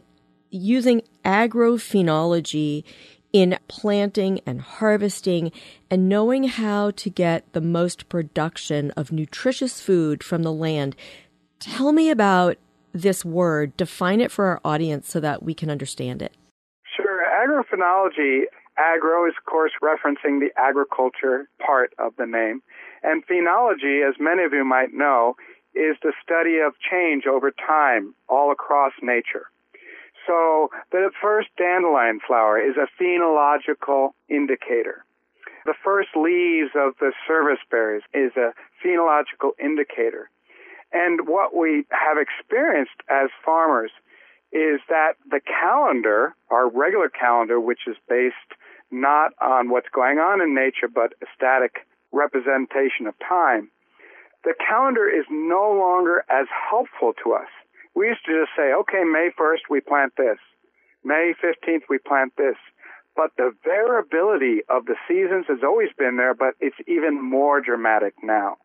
using 0.50 1.04
agrophenology 1.24 2.84
in 3.32 3.58
planting 3.70 4.42
and 4.46 4.60
harvesting 4.60 5.54
and 5.90 6.10
knowing 6.10 6.50
how 6.50 6.92
to 6.92 7.10
get 7.10 7.54
the 7.54 7.62
most 7.62 8.10
production 8.10 8.92
of 8.92 9.14
nutritious 9.14 9.80
food 9.80 10.22
from 10.22 10.44
the 10.44 10.52
land. 10.52 10.98
Tell 11.62 11.94
me 11.94 12.10
about 12.10 12.58
this 12.94 13.24
word, 13.26 13.76
define 13.78 14.22
it 14.22 14.32
for 14.32 14.46
our 14.46 14.62
audience 14.64 15.10
so 15.10 15.20
that 15.20 15.44
we 15.44 15.54
can 15.54 15.70
understand 15.70 16.22
it. 16.22 16.36
Sure. 16.96 17.24
Agrophenology, 17.26 18.44
agro 18.78 19.28
is, 19.28 19.34
of 19.38 19.46
course, 19.46 19.72
referencing 19.82 20.40
the 20.40 20.50
agriculture 20.58 21.50
part 21.66 21.94
of 22.00 22.14
the 22.18 22.26
name. 22.26 22.62
And 23.04 23.26
phenology, 23.26 24.08
as 24.08 24.16
many 24.20 24.44
of 24.44 24.54
you 24.54 24.64
might 24.64 24.94
know, 24.94 25.36
is 25.74 25.96
the 26.04 26.14
study 26.24 26.60
of 26.60 26.74
change 26.80 27.26
over 27.26 27.52
time 27.52 28.14
all 28.28 28.52
across 28.52 28.92
nature. 29.02 29.48
So 30.28 30.70
the 30.92 31.10
first 31.22 31.50
dandelion 31.58 32.20
flower 32.26 32.60
is 32.60 32.76
a 32.78 32.88
phenological 33.02 34.12
indicator. 34.30 35.04
The 35.66 35.74
first 35.84 36.10
leaves 36.16 36.72
of 36.76 36.94
the 37.00 37.14
service 37.28 37.62
berries 37.70 38.04
is 38.14 38.32
a 38.36 38.54
phenological 38.84 39.52
indicator. 39.60 40.30
And 40.94 41.28
what 41.28 41.56
we 41.56 41.86
have 41.90 42.18
experienced 42.18 43.00
as 43.10 43.30
farmers 43.46 43.92
is 44.52 44.82
that 44.90 45.14
the 45.30 45.40
calendar, 45.40 46.36
our 46.50 46.70
regular 46.70 47.10
calendar, 47.10 47.60
which 47.60 47.88
is 47.88 47.96
based 48.10 48.36
not 48.92 49.32
on 49.42 49.70
what's 49.70 49.88
going 49.94 50.20
on 50.20 50.42
in 50.42 50.54
nature, 50.54 50.90
but 50.94 51.14
a 51.22 51.26
static 51.36 51.88
representation 52.12 53.08
of 53.08 53.16
time, 53.20 53.72
the 54.44 54.54
calendar 54.68 55.08
is 55.08 55.26
no 55.30 55.72
longer 55.72 56.26
as 56.30 56.48
helpful 56.70 57.14
to 57.24 57.32
us. 57.34 57.48
We 57.96 58.08
used 58.08 58.26
to 58.26 58.42
just 58.42 58.52
say, 58.58 58.74
okay, 58.74 59.04
May 59.04 59.30
1st, 59.40 59.70
we 59.70 59.80
plant 59.80 60.14
this. 60.18 60.38
May 61.04 61.34
15th, 61.42 61.84
we 61.90 62.00
plant 62.00 62.34
this. 62.38 62.56
But 63.16 63.32
the 63.38 63.52
variability 63.64 64.62
of 64.70 64.86
the 64.86 64.96
seasons 65.08 65.46
has 65.48 65.60
always 65.64 65.90
been 65.98 66.18
there, 66.18 66.34
but 66.34 66.56
it's 66.60 66.76
even 66.88 67.22
more 67.22 67.62
dramatic 67.62 68.16
now. 68.24 68.58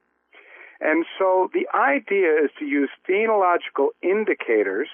And 0.80 1.04
so 1.18 1.50
the 1.52 1.66
idea 1.74 2.32
is 2.44 2.50
to 2.58 2.64
use 2.64 2.90
phenological 3.08 3.88
indicators 4.02 4.88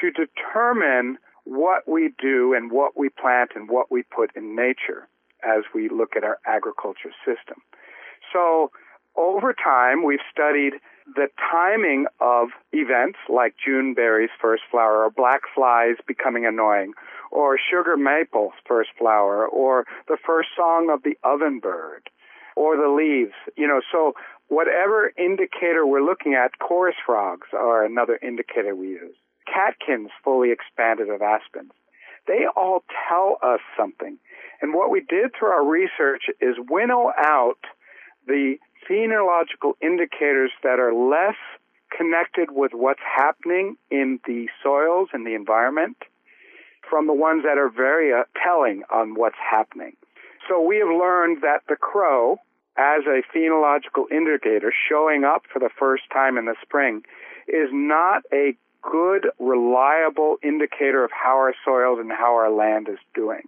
to 0.00 0.10
determine 0.10 1.18
what 1.44 1.88
we 1.88 2.10
do 2.20 2.54
and 2.54 2.70
what 2.70 2.96
we 2.96 3.08
plant 3.08 3.50
and 3.54 3.68
what 3.68 3.90
we 3.90 4.02
put 4.02 4.34
in 4.36 4.54
nature 4.56 5.08
as 5.44 5.64
we 5.74 5.88
look 5.88 6.16
at 6.16 6.24
our 6.24 6.38
agriculture 6.46 7.12
system. 7.24 7.56
So 8.32 8.70
over 9.16 9.52
time, 9.52 10.04
we've 10.04 10.20
studied 10.32 10.74
the 11.14 11.28
timing 11.50 12.06
of 12.20 12.48
events 12.72 13.18
like 13.28 13.54
June 13.62 13.92
berries 13.92 14.30
first 14.40 14.62
flower 14.70 15.04
or 15.04 15.10
black 15.10 15.42
flies 15.54 15.96
becoming 16.06 16.46
annoying 16.46 16.92
or 17.30 17.58
sugar 17.58 17.96
maple's 17.96 18.52
first 18.66 18.90
flower 18.96 19.46
or 19.46 19.84
the 20.08 20.16
first 20.24 20.50
song 20.56 20.90
of 20.90 21.02
the 21.02 21.18
ovenbird 21.24 22.06
or 22.56 22.76
the 22.76 22.88
leaves. 22.88 23.34
You 23.56 23.66
know, 23.66 23.80
so 23.90 24.14
whatever 24.48 25.12
indicator 25.16 25.86
we're 25.86 26.04
looking 26.04 26.34
at, 26.34 26.58
chorus 26.58 26.96
frogs 27.04 27.48
are 27.52 27.84
another 27.84 28.18
indicator 28.22 28.74
we 28.74 28.88
use. 28.88 29.14
Catkins 29.46 30.10
fully 30.22 30.50
expanded 30.50 31.08
of 31.08 31.20
aspens. 31.20 31.72
They 32.26 32.46
all 32.56 32.84
tell 33.08 33.38
us 33.42 33.60
something. 33.76 34.18
And 34.60 34.74
what 34.74 34.90
we 34.90 35.00
did 35.00 35.32
through 35.36 35.48
our 35.48 35.64
research 35.64 36.24
is 36.40 36.54
winnow 36.70 37.12
out 37.18 37.58
the 38.26 38.56
phenological 38.88 39.74
indicators 39.80 40.50
that 40.62 40.78
are 40.78 40.94
less 40.94 41.36
connected 41.96 42.50
with 42.52 42.72
what's 42.72 43.02
happening 43.04 43.76
in 43.90 44.20
the 44.26 44.46
soils 44.62 45.08
and 45.12 45.26
the 45.26 45.34
environment 45.34 45.96
from 46.88 47.06
the 47.06 47.12
ones 47.12 47.42
that 47.42 47.58
are 47.58 47.70
very 47.70 48.12
uh, 48.12 48.24
telling 48.42 48.82
on 48.90 49.14
what's 49.14 49.36
happening. 49.38 49.96
So 50.48 50.60
we 50.60 50.78
have 50.78 50.88
learned 50.88 51.42
that 51.42 51.62
the 51.68 51.76
crow, 51.76 52.38
as 52.76 53.02
a 53.06 53.22
phenological 53.36 54.10
indicator 54.10 54.72
showing 54.88 55.24
up 55.24 55.44
for 55.52 55.58
the 55.58 55.70
first 55.78 56.04
time 56.12 56.36
in 56.38 56.46
the 56.46 56.56
spring, 56.62 57.02
is 57.48 57.68
not 57.72 58.22
a 58.32 58.56
good, 58.82 59.28
reliable 59.38 60.36
indicator 60.42 61.04
of 61.04 61.10
how 61.12 61.36
our 61.36 61.54
soils 61.64 61.98
and 62.00 62.10
how 62.10 62.34
our 62.34 62.50
land 62.50 62.88
is 62.88 62.98
doing. 63.14 63.42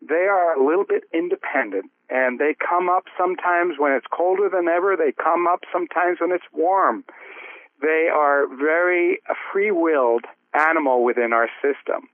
They 0.00 0.26
are 0.30 0.58
a 0.58 0.64
little 0.64 0.84
bit 0.84 1.04
independent 1.12 1.90
and 2.10 2.38
they 2.38 2.54
come 2.54 2.88
up 2.88 3.04
sometimes 3.16 3.76
when 3.78 3.92
it's 3.92 4.06
colder 4.10 4.48
than 4.48 4.68
ever. 4.68 4.96
They 4.96 5.12
come 5.12 5.46
up 5.46 5.60
sometimes 5.72 6.18
when 6.20 6.32
it's 6.32 6.44
warm. 6.52 7.04
They 7.80 8.08
are 8.12 8.46
very 8.46 9.20
free-willed 9.52 10.24
animal 10.54 11.04
within 11.04 11.32
our 11.32 11.48
system. 11.62 12.08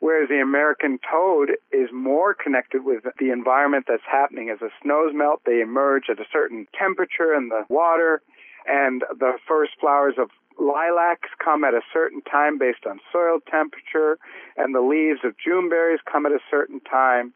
Whereas 0.00 0.28
the 0.28 0.40
American 0.40 0.98
toad 1.10 1.52
is 1.72 1.88
more 1.92 2.34
connected 2.34 2.84
with 2.84 3.04
the 3.18 3.30
environment 3.30 3.86
that's 3.88 4.06
happening. 4.10 4.50
As 4.50 4.60
the 4.60 4.70
snows 4.82 5.12
melt, 5.14 5.42
they 5.46 5.60
emerge 5.60 6.04
at 6.10 6.20
a 6.20 6.28
certain 6.32 6.66
temperature 6.78 7.34
in 7.34 7.48
the 7.48 7.64
water, 7.68 8.22
and 8.66 9.02
the 9.18 9.38
first 9.48 9.72
flowers 9.80 10.14
of 10.18 10.28
lilacs 10.58 11.28
come 11.42 11.64
at 11.64 11.74
a 11.74 11.80
certain 11.92 12.22
time 12.22 12.58
based 12.58 12.86
on 12.88 13.00
soil 13.12 13.38
temperature, 13.50 14.18
and 14.56 14.74
the 14.74 14.80
leaves 14.80 15.20
of 15.24 15.34
Juneberries 15.36 16.00
come 16.10 16.26
at 16.26 16.32
a 16.32 16.40
certain 16.50 16.80
time. 16.80 17.32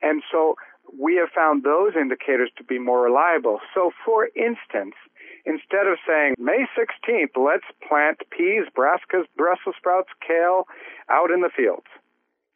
And 0.00 0.22
so 0.30 0.56
we 0.98 1.16
have 1.16 1.30
found 1.34 1.62
those 1.62 1.92
indicators 1.94 2.50
to 2.58 2.64
be 2.64 2.78
more 2.78 3.02
reliable. 3.02 3.60
So, 3.74 3.92
for 4.04 4.28
instance, 4.34 4.94
instead 5.46 5.86
of 5.86 5.98
saying 6.06 6.34
May 6.38 6.66
16th, 6.76 7.36
let's 7.36 7.66
plant 7.86 8.18
peas, 8.30 8.64
brassicas, 8.76 9.26
Brussels 9.36 9.76
sprouts, 9.78 10.10
kale 10.26 10.66
out 11.10 11.30
in 11.30 11.40
the 11.40 11.50
fields. 11.54 11.86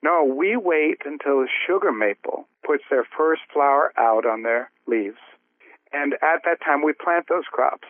No, 0.02 0.24
we 0.24 0.56
wait 0.56 0.98
until 1.04 1.40
the 1.40 1.48
sugar 1.66 1.92
maple 1.92 2.46
puts 2.64 2.84
their 2.90 3.06
first 3.16 3.42
flower 3.52 3.92
out 3.96 4.26
on 4.26 4.42
their 4.42 4.70
leaves. 4.86 5.20
And 5.92 6.14
at 6.14 6.42
that 6.44 6.60
time, 6.64 6.82
we 6.82 6.92
plant 6.92 7.26
those 7.28 7.46
crops. 7.50 7.88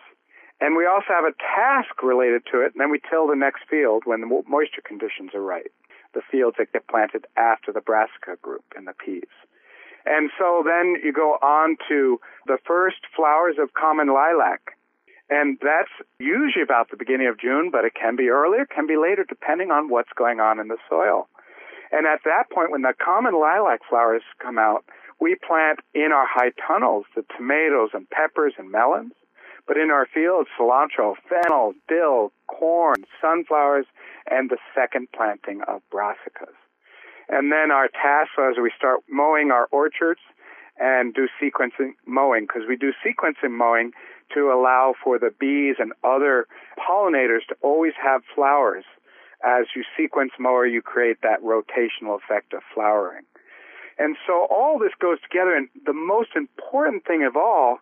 And 0.59 0.75
we 0.75 0.85
also 0.87 1.07
have 1.09 1.25
a 1.25 1.37
task 1.37 2.01
related 2.01 2.43
to 2.51 2.61
it, 2.61 2.73
and 2.73 2.81
then 2.81 2.89
we 2.89 2.99
till 3.09 3.27
the 3.27 3.35
next 3.35 3.63
field 3.69 4.03
when 4.05 4.21
the 4.21 4.43
moisture 4.47 4.81
conditions 4.83 5.31
are 5.35 5.41
right. 5.41 5.71
The 6.13 6.21
fields 6.31 6.57
that 6.57 6.73
get 6.73 6.87
planted 6.87 7.25
after 7.37 7.71
the 7.71 7.81
brassica 7.81 8.37
group 8.41 8.65
and 8.75 8.87
the 8.87 8.93
peas. 8.93 9.29
And 10.05 10.31
so 10.39 10.63
then 10.65 10.95
you 11.03 11.11
go 11.11 11.37
on 11.43 11.77
to 11.89 12.19
the 12.47 12.57
first 12.65 13.05
flowers 13.15 13.57
of 13.59 13.73
common 13.73 14.07
lilac. 14.07 14.77
And 15.29 15.59
that's 15.61 15.91
usually 16.17 16.63
about 16.63 16.89
the 16.89 16.97
beginning 16.97 17.27
of 17.27 17.37
June, 17.37 17.69
but 17.69 17.83
it 17.83 17.93
can 17.93 18.15
be 18.15 18.29
earlier, 18.29 18.65
can 18.65 18.87
be 18.87 18.95
later, 18.95 19.25
depending 19.27 19.69
on 19.69 19.89
what's 19.89 20.13
going 20.15 20.39
on 20.39 20.59
in 20.59 20.69
the 20.69 20.77
soil. 20.89 21.27
And 21.91 22.05
at 22.05 22.19
that 22.25 22.49
point, 22.53 22.71
when 22.71 22.81
the 22.81 22.93
common 23.03 23.33
lilac 23.39 23.81
flowers 23.89 24.23
come 24.39 24.57
out, 24.57 24.85
we 25.19 25.35
plant 25.35 25.79
in 25.93 26.11
our 26.11 26.27
high 26.27 26.51
tunnels 26.67 27.05
the 27.15 27.23
tomatoes 27.35 27.89
and 27.93 28.09
peppers 28.09 28.53
and 28.57 28.71
melons. 28.71 29.13
But 29.67 29.77
in 29.77 29.91
our 29.91 30.05
fields, 30.05 30.49
cilantro, 30.57 31.15
fennel, 31.27 31.73
dill, 31.89 32.31
corn, 32.47 33.03
sunflowers, 33.19 33.85
and 34.29 34.49
the 34.49 34.57
second 34.73 35.09
planting 35.11 35.61
of 35.67 35.81
brassicas. 35.91 36.55
And 37.27 37.51
then 37.51 37.71
our 37.71 37.89
task 37.89 38.31
as 38.39 38.55
we 38.61 38.71
start 38.77 39.01
mowing 39.09 39.51
our 39.51 39.67
orchards 39.71 40.21
and 40.79 41.13
do 41.13 41.27
sequencing 41.41 41.93
mowing, 42.05 42.45
because 42.45 42.63
we 42.69 42.77
do 42.77 42.93
sequencing 43.05 43.51
mowing 43.51 43.91
to 44.33 44.51
allow 44.51 44.93
for 45.03 45.19
the 45.19 45.31
bees 45.37 45.75
and 45.79 45.91
other 46.03 46.47
pollinators 46.77 47.45
to 47.49 47.55
always 47.61 47.93
have 48.01 48.21
flowers. 48.35 48.85
As 49.45 49.65
you 49.75 49.83
sequence 49.95 50.31
mower, 50.39 50.65
you 50.65 50.81
create 50.81 51.17
that 51.21 51.41
rotational 51.41 52.17
effect 52.17 52.53
of 52.53 52.61
flowering. 52.73 53.23
And 53.99 54.15
so 54.25 54.47
all 54.49 54.77
this 54.79 54.93
goes 54.99 55.19
together, 55.21 55.55
and 55.55 55.69
the 55.85 55.93
most 55.93 56.29
important 56.35 57.05
thing 57.05 57.23
of 57.23 57.35
all, 57.35 57.79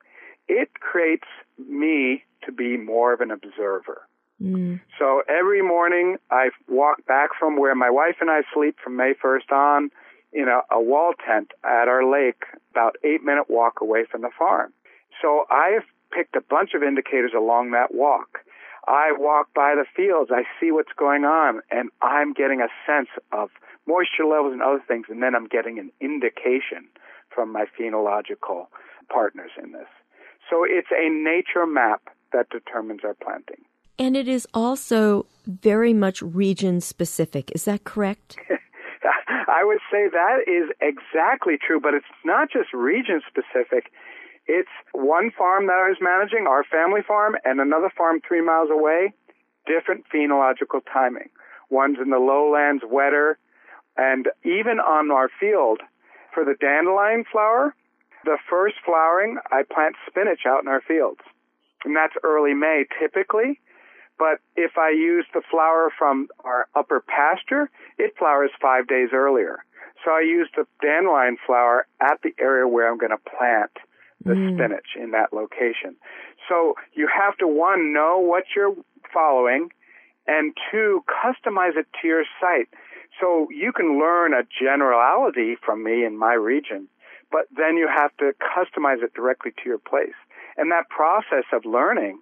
it 0.47 0.73
creates 0.79 1.27
me 1.57 2.23
to 2.45 2.51
be 2.51 2.77
more 2.77 3.13
of 3.13 3.21
an 3.21 3.31
observer. 3.31 4.07
Mm. 4.41 4.81
So 4.99 5.23
every 5.29 5.61
morning 5.61 6.17
I 6.29 6.49
walk 6.67 7.05
back 7.05 7.29
from 7.39 7.57
where 7.57 7.75
my 7.75 7.89
wife 7.89 8.15
and 8.19 8.29
I 8.29 8.41
sleep 8.53 8.77
from 8.83 8.95
May 8.95 9.13
1st 9.13 9.51
on 9.51 9.91
in 10.33 10.47
a, 10.49 10.61
a 10.73 10.81
wall 10.81 11.13
tent 11.25 11.51
at 11.63 11.87
our 11.87 12.03
lake, 12.09 12.43
about 12.71 12.97
eight 13.03 13.23
minute 13.23 13.49
walk 13.49 13.79
away 13.81 14.03
from 14.09 14.21
the 14.21 14.29
farm. 14.37 14.73
So 15.21 15.45
I've 15.49 15.85
picked 16.11 16.35
a 16.35 16.41
bunch 16.41 16.73
of 16.73 16.83
indicators 16.83 17.31
along 17.35 17.71
that 17.71 17.93
walk. 17.93 18.39
I 18.87 19.11
walk 19.17 19.53
by 19.53 19.75
the 19.75 19.85
fields, 19.95 20.31
I 20.33 20.43
see 20.59 20.71
what's 20.71 20.93
going 20.97 21.23
on, 21.23 21.61
and 21.71 21.89
I'm 22.01 22.33
getting 22.33 22.61
a 22.61 22.67
sense 22.85 23.09
of 23.31 23.49
moisture 23.87 24.25
levels 24.25 24.53
and 24.53 24.61
other 24.61 24.83
things, 24.87 25.07
and 25.09 25.21
then 25.21 25.35
I'm 25.35 25.47
getting 25.47 25.79
an 25.79 25.91
indication 25.99 26.87
from 27.33 27.51
my 27.51 27.65
phenological 27.79 28.67
partners 29.09 29.51
in 29.61 29.71
this. 29.71 29.87
So 30.49 30.63
it's 30.63 30.89
a 30.91 31.09
nature 31.09 31.65
map 31.65 32.09
that 32.31 32.49
determines 32.49 33.01
our 33.03 33.15
planting. 33.15 33.65
And 33.97 34.15
it 34.17 34.27
is 34.27 34.47
also 34.53 35.25
very 35.47 35.93
much 35.93 36.21
region 36.21 36.81
specific. 36.81 37.51
Is 37.55 37.65
that 37.65 37.83
correct? 37.83 38.37
I 39.47 39.63
would 39.63 39.79
say 39.91 40.09
that 40.11 40.39
is 40.47 40.69
exactly 40.81 41.57
true, 41.57 41.79
but 41.79 41.93
it's 41.93 42.05
not 42.25 42.51
just 42.51 42.73
region 42.73 43.21
specific. 43.27 43.91
It's 44.47 44.69
one 44.93 45.31
farm 45.31 45.67
that 45.67 45.81
I 45.81 45.89
was 45.89 45.97
managing, 46.01 46.45
our 46.47 46.63
family 46.63 47.01
farm, 47.01 47.35
and 47.43 47.59
another 47.59 47.91
farm 47.95 48.21
three 48.27 48.41
miles 48.41 48.69
away, 48.71 49.13
different 49.65 50.05
phenological 50.13 50.81
timing. 50.91 51.29
One's 51.69 51.97
in 51.99 52.11
the 52.11 52.19
lowlands, 52.19 52.83
wetter, 52.87 53.39
and 53.97 54.27
even 54.43 54.79
on 54.79 55.09
our 55.09 55.29
field, 55.39 55.81
for 56.33 56.45
the 56.45 56.55
dandelion 56.59 57.23
flower, 57.31 57.73
the 58.25 58.37
first 58.49 58.75
flowering, 58.85 59.37
I 59.51 59.63
plant 59.63 59.95
spinach 60.07 60.41
out 60.45 60.61
in 60.61 60.67
our 60.67 60.81
fields. 60.81 61.21
And 61.83 61.95
that's 61.95 62.13
early 62.23 62.53
May 62.53 62.85
typically. 62.99 63.59
But 64.17 64.39
if 64.55 64.77
I 64.77 64.91
use 64.91 65.25
the 65.33 65.41
flower 65.49 65.91
from 65.97 66.27
our 66.43 66.67
upper 66.75 67.01
pasture, 67.01 67.69
it 67.97 68.15
flowers 68.17 68.51
five 68.61 68.87
days 68.87 69.09
earlier. 69.13 69.63
So 70.03 70.11
I 70.11 70.21
use 70.21 70.49
the 70.55 70.65
dandelion 70.81 71.37
flower 71.45 71.87
at 72.01 72.21
the 72.23 72.33
area 72.39 72.67
where 72.67 72.89
I'm 72.89 72.97
going 72.97 73.11
to 73.11 73.29
plant 73.37 73.71
the 74.25 74.33
mm. 74.33 74.55
spinach 74.55 74.97
in 74.99 75.11
that 75.11 75.31
location. 75.31 75.95
So 76.49 76.75
you 76.93 77.07
have 77.07 77.37
to 77.37 77.47
one 77.47 77.93
know 77.93 78.19
what 78.19 78.43
you're 78.55 78.75
following 79.13 79.69
and 80.27 80.53
two 80.71 81.03
customize 81.07 81.77
it 81.77 81.87
to 82.01 82.07
your 82.07 82.23
site. 82.41 82.67
So 83.21 83.47
you 83.51 83.71
can 83.71 83.99
learn 83.99 84.33
a 84.33 84.43
generality 84.59 85.55
from 85.63 85.83
me 85.83 86.03
in 86.03 86.17
my 86.17 86.33
region, 86.33 86.87
but 87.31 87.45
then 87.55 87.77
you 87.77 87.87
have 87.87 88.15
to 88.17 88.33
customize 88.41 89.03
it 89.03 89.13
directly 89.13 89.51
to 89.51 89.69
your 89.69 89.77
place. 89.77 90.17
And 90.57 90.71
that 90.71 90.89
process 90.89 91.45
of 91.53 91.65
learning 91.65 92.19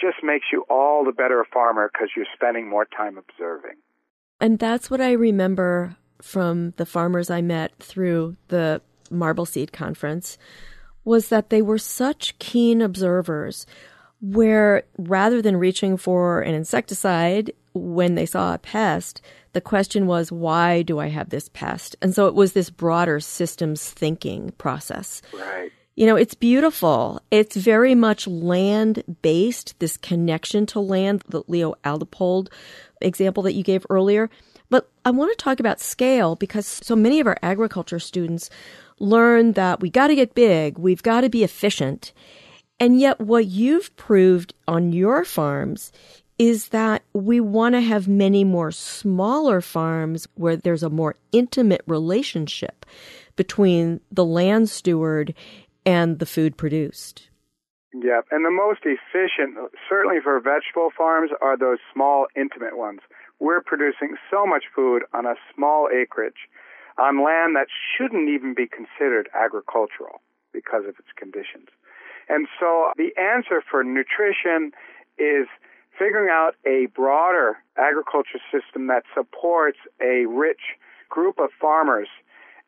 just 0.00 0.22
makes 0.22 0.46
you 0.52 0.64
all 0.70 1.04
the 1.04 1.12
better 1.12 1.40
a 1.40 1.44
farmer 1.46 1.90
because 1.92 2.10
you're 2.16 2.26
spending 2.34 2.68
more 2.68 2.84
time 2.84 3.18
observing. 3.18 3.76
And 4.40 4.58
that's 4.58 4.90
what 4.90 5.00
I 5.00 5.12
remember 5.12 5.96
from 6.22 6.72
the 6.76 6.86
farmers 6.86 7.30
I 7.30 7.40
met 7.40 7.72
through 7.80 8.36
the 8.48 8.80
Marbleseed 9.10 9.72
Conference 9.72 10.38
was 11.04 11.28
that 11.28 11.50
they 11.50 11.62
were 11.62 11.78
such 11.78 12.38
keen 12.38 12.82
observers 12.82 13.66
where 14.20 14.82
rather 14.96 15.40
than 15.40 15.56
reaching 15.56 15.96
for 15.96 16.40
an 16.40 16.54
insecticide 16.54 17.52
when 17.72 18.14
they 18.14 18.26
saw 18.26 18.54
a 18.54 18.58
pest, 18.58 19.20
the 19.52 19.60
question 19.60 20.06
was, 20.06 20.32
why 20.32 20.82
do 20.82 20.98
I 20.98 21.08
have 21.08 21.30
this 21.30 21.48
pest? 21.48 21.96
And 22.02 22.14
so 22.14 22.26
it 22.26 22.34
was 22.34 22.52
this 22.52 22.70
broader 22.70 23.20
systems 23.20 23.88
thinking 23.88 24.50
process. 24.58 25.22
Right. 25.32 25.70
You 25.94 26.06
know, 26.06 26.16
it's 26.16 26.34
beautiful. 26.34 27.20
It's 27.30 27.56
very 27.56 27.94
much 27.94 28.26
land 28.28 29.02
based, 29.22 29.78
this 29.80 29.96
connection 29.96 30.66
to 30.66 30.80
land, 30.80 31.24
the 31.28 31.42
Leo 31.48 31.74
Aldipold 31.84 32.48
example 33.00 33.42
that 33.44 33.54
you 33.54 33.64
gave 33.64 33.84
earlier. 33.90 34.30
But 34.70 34.88
I 35.04 35.10
want 35.10 35.36
to 35.36 35.42
talk 35.42 35.60
about 35.60 35.80
scale 35.80 36.36
because 36.36 36.66
so 36.66 36.94
many 36.94 37.20
of 37.20 37.26
our 37.26 37.38
agriculture 37.42 37.98
students 37.98 38.50
learn 39.00 39.52
that 39.52 39.80
we 39.80 39.90
got 39.90 40.08
to 40.08 40.14
get 40.14 40.34
big, 40.34 40.78
we've 40.78 41.02
got 41.02 41.22
to 41.22 41.28
be 41.28 41.44
efficient. 41.44 42.12
And 42.80 43.00
yet, 43.00 43.20
what 43.20 43.46
you've 43.46 43.94
proved 43.96 44.54
on 44.66 44.92
your 44.92 45.24
farms 45.24 45.92
is 46.38 46.68
that 46.68 47.02
we 47.12 47.40
want 47.40 47.74
to 47.74 47.80
have 47.80 48.06
many 48.06 48.44
more 48.44 48.70
smaller 48.70 49.60
farms 49.60 50.28
where 50.34 50.56
there's 50.56 50.84
a 50.84 50.90
more 50.90 51.16
intimate 51.32 51.82
relationship 51.86 52.86
between 53.34 54.00
the 54.12 54.24
land 54.24 54.70
steward 54.70 55.34
and 55.84 56.20
the 56.20 56.26
food 56.26 56.56
produced. 56.56 57.28
Yeah, 57.92 58.20
and 58.30 58.44
the 58.44 58.50
most 58.50 58.80
efficient, 58.84 59.56
certainly 59.88 60.18
for 60.22 60.38
vegetable 60.38 60.90
farms, 60.96 61.30
are 61.40 61.56
those 61.56 61.78
small, 61.92 62.26
intimate 62.36 62.76
ones. 62.76 63.00
We're 63.40 63.62
producing 63.62 64.14
so 64.30 64.46
much 64.46 64.64
food 64.74 65.02
on 65.14 65.26
a 65.26 65.34
small 65.54 65.88
acreage 65.88 66.48
on 66.98 67.22
land 67.24 67.56
that 67.56 67.68
shouldn't 67.96 68.28
even 68.28 68.54
be 68.54 68.66
considered 68.66 69.28
agricultural 69.34 70.20
because 70.52 70.84
of 70.84 70.98
its 70.98 71.08
conditions. 71.16 71.68
And 72.28 72.46
so 72.58 72.92
the 72.96 73.10
answer 73.16 73.62
for 73.62 73.82
nutrition 73.84 74.72
is 75.18 75.46
figuring 75.98 76.28
out 76.30 76.54
a 76.66 76.86
broader 76.94 77.58
agriculture 77.76 78.38
system 78.52 78.86
that 78.86 79.02
supports 79.14 79.78
a 80.00 80.26
rich 80.26 80.76
group 81.08 81.38
of 81.38 81.50
farmers. 81.60 82.08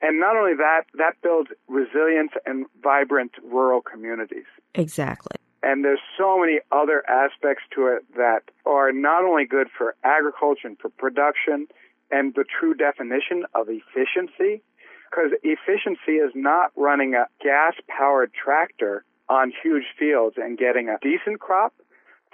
And 0.03 0.19
not 0.19 0.37
only 0.37 0.55
that, 0.55 0.83
that 0.95 1.21
builds 1.23 1.51
resilient 1.69 2.33
and 2.47 2.67
vibrant 2.83 3.33
rural 3.45 3.83
communities. 3.83 4.47
Exactly. 4.75 5.37
And 5.63 5.85
there's 5.85 6.01
so 6.17 6.39
many 6.41 6.61
other 6.73 7.05
aspects 7.09 7.65
to 7.75 7.87
it 7.89 8.03
that 8.17 8.45
are 8.65 8.93
not 8.93 9.25
only 9.25 9.45
good 9.45 9.69
for 9.77 9.95
agriculture 10.03 10.67
and 10.67 10.79
for 10.79 10.89
production 10.89 11.67
and 12.11 12.35
the 12.35 12.45
true 12.45 12.75
definition 12.75 13.45
of 13.55 13.69
efficiency, 13.69 14.63
because 15.11 15.33
efficiency 15.43 16.13
is 16.13 16.33
not 16.35 16.73
running 16.77 17.15
a 17.15 17.27
gas 17.43 17.75
powered 17.89 18.33
tractor 18.33 19.05
on 19.29 19.53
huge 19.63 19.85
fields 19.99 20.37
and 20.39 20.59
getting 20.59 20.89
a 20.89 20.99
decent 21.03 21.41
crop 21.41 21.73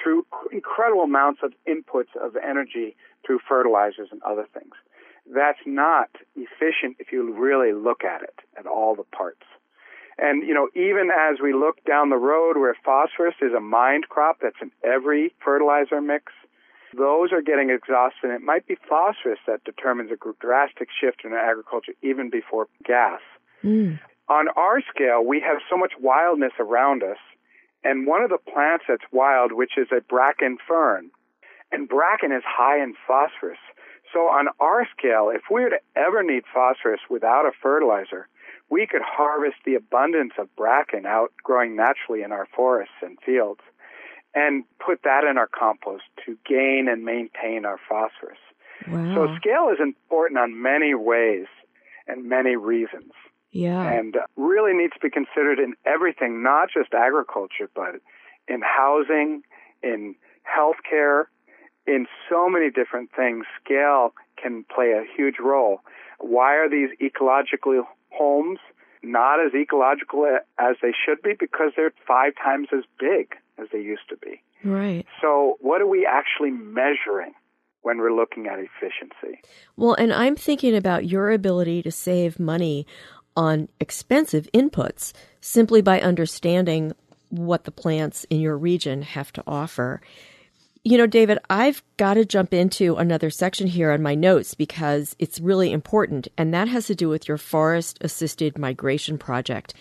through 0.02 0.26
incredible 0.52 1.02
amounts 1.02 1.40
of 1.42 1.52
inputs 1.66 2.14
of 2.20 2.36
energy 2.36 2.96
through 3.24 3.38
fertilizers 3.48 4.08
and 4.10 4.22
other 4.22 4.46
things. 4.52 4.74
That's 5.34 5.58
not 5.66 6.10
efficient 6.36 6.96
if 6.98 7.12
you 7.12 7.34
really 7.34 7.72
look 7.72 8.04
at 8.04 8.22
it, 8.22 8.34
at 8.58 8.66
all 8.66 8.94
the 8.94 9.04
parts. 9.04 9.42
And, 10.18 10.46
you 10.46 10.54
know, 10.54 10.68
even 10.74 11.10
as 11.10 11.38
we 11.42 11.52
look 11.52 11.84
down 11.84 12.08
the 12.08 12.16
road 12.16 12.56
where 12.56 12.74
phosphorus 12.84 13.34
is 13.42 13.52
a 13.52 13.60
mined 13.60 14.08
crop 14.08 14.38
that's 14.40 14.56
in 14.62 14.70
every 14.82 15.34
fertilizer 15.44 16.00
mix, 16.00 16.32
those 16.96 17.32
are 17.32 17.42
getting 17.42 17.70
exhausted. 17.70 18.30
It 18.30 18.42
might 18.42 18.66
be 18.66 18.76
phosphorus 18.88 19.38
that 19.46 19.64
determines 19.64 20.10
a 20.10 20.16
drastic 20.40 20.88
shift 21.00 21.22
in 21.24 21.32
agriculture 21.32 21.92
even 22.02 22.30
before 22.30 22.68
gas. 22.84 23.20
Mm. 23.62 23.98
On 24.28 24.48
our 24.56 24.80
scale, 24.82 25.24
we 25.24 25.40
have 25.40 25.58
so 25.70 25.76
much 25.76 25.92
wildness 26.00 26.52
around 26.58 27.02
us. 27.02 27.18
And 27.84 28.06
one 28.06 28.22
of 28.22 28.30
the 28.30 28.38
plants 28.38 28.84
that's 28.88 29.04
wild, 29.12 29.52
which 29.52 29.78
is 29.78 29.88
a 29.92 30.00
bracken 30.00 30.58
fern, 30.66 31.10
and 31.70 31.88
bracken 31.88 32.32
is 32.32 32.42
high 32.44 32.82
in 32.82 32.94
phosphorus. 33.06 33.58
So 34.12 34.20
on 34.20 34.48
our 34.60 34.86
scale, 34.96 35.30
if 35.32 35.42
we 35.50 35.62
were 35.62 35.70
to 35.70 35.80
ever 35.94 36.22
need 36.22 36.44
phosphorus 36.52 37.00
without 37.08 37.46
a 37.46 37.52
fertilizer, 37.62 38.28
we 38.70 38.86
could 38.86 39.02
harvest 39.02 39.56
the 39.64 39.74
abundance 39.74 40.32
of 40.38 40.54
bracken 40.56 41.06
out 41.06 41.32
growing 41.42 41.76
naturally 41.76 42.22
in 42.22 42.32
our 42.32 42.48
forests 42.56 42.94
and 43.02 43.18
fields 43.24 43.60
and 44.36 44.64
put 44.78 45.02
that 45.02 45.24
in 45.28 45.38
our 45.38 45.48
compost 45.48 46.04
to 46.26 46.38
gain 46.46 46.86
and 46.88 47.04
maintain 47.04 47.64
our 47.64 47.78
phosphorus. 47.88 48.38
Wow. 48.86 49.14
So 49.14 49.36
scale 49.36 49.70
is 49.72 49.80
important 49.80 50.38
on 50.38 50.62
many 50.62 50.94
ways 50.94 51.46
and 52.06 52.28
many 52.28 52.54
reasons. 52.54 53.10
Yeah. 53.50 53.90
And 53.90 54.14
uh, 54.14 54.26
really 54.36 54.74
needs 54.74 54.92
to 54.92 55.00
be 55.00 55.08
considered 55.08 55.58
in 55.58 55.74
everything, 55.86 56.42
not 56.42 56.68
just 56.72 56.92
agriculture, 56.92 57.70
but 57.74 57.96
in 58.46 58.60
housing, 58.60 59.42
in 59.82 60.14
healthcare, 60.44 61.24
in 61.86 62.06
so 62.28 62.50
many 62.50 62.70
different 62.70 63.10
things. 63.16 63.46
Scale 63.64 64.12
can 64.40 64.64
play 64.64 64.92
a 64.92 65.04
huge 65.16 65.36
role. 65.40 65.80
Why 66.20 66.56
are 66.56 66.68
these 66.68 66.90
ecological 67.00 67.84
homes 68.10 68.58
not 69.02 69.40
as 69.40 69.54
ecological 69.54 70.26
as 70.58 70.76
they 70.82 70.92
should 70.92 71.22
be? 71.22 71.32
Because 71.38 71.72
they're 71.74 71.94
five 72.06 72.34
times 72.44 72.68
as 72.76 72.84
big 73.00 73.34
as 73.58 73.68
they 73.72 73.80
used 73.80 74.08
to 74.10 74.16
be. 74.16 74.42
Right. 74.64 75.06
So, 75.20 75.56
what 75.60 75.80
are 75.80 75.86
we 75.86 76.06
actually 76.06 76.50
measuring 76.50 77.32
when 77.82 77.98
we're 77.98 78.14
looking 78.14 78.46
at 78.46 78.58
efficiency? 78.58 79.40
Well, 79.76 79.94
and 79.94 80.12
I'm 80.12 80.36
thinking 80.36 80.74
about 80.76 81.06
your 81.06 81.30
ability 81.30 81.82
to 81.82 81.90
save 81.90 82.40
money 82.40 82.86
on 83.36 83.68
expensive 83.80 84.48
inputs 84.52 85.12
simply 85.40 85.82
by 85.82 86.00
understanding 86.00 86.92
what 87.28 87.64
the 87.64 87.70
plants 87.70 88.24
in 88.30 88.40
your 88.40 88.56
region 88.56 89.02
have 89.02 89.32
to 89.32 89.42
offer. 89.46 90.00
You 90.84 90.96
know, 90.96 91.06
David, 91.06 91.38
I've 91.50 91.82
got 91.96 92.14
to 92.14 92.24
jump 92.24 92.54
into 92.54 92.94
another 92.96 93.28
section 93.28 93.66
here 93.66 93.90
on 93.90 94.02
my 94.02 94.14
notes 94.14 94.54
because 94.54 95.16
it's 95.18 95.40
really 95.40 95.72
important, 95.72 96.28
and 96.38 96.54
that 96.54 96.68
has 96.68 96.86
to 96.86 96.94
do 96.94 97.08
with 97.08 97.28
your 97.28 97.38
forest 97.38 97.98
assisted 98.00 98.56
migration 98.56 99.18
project 99.18 99.74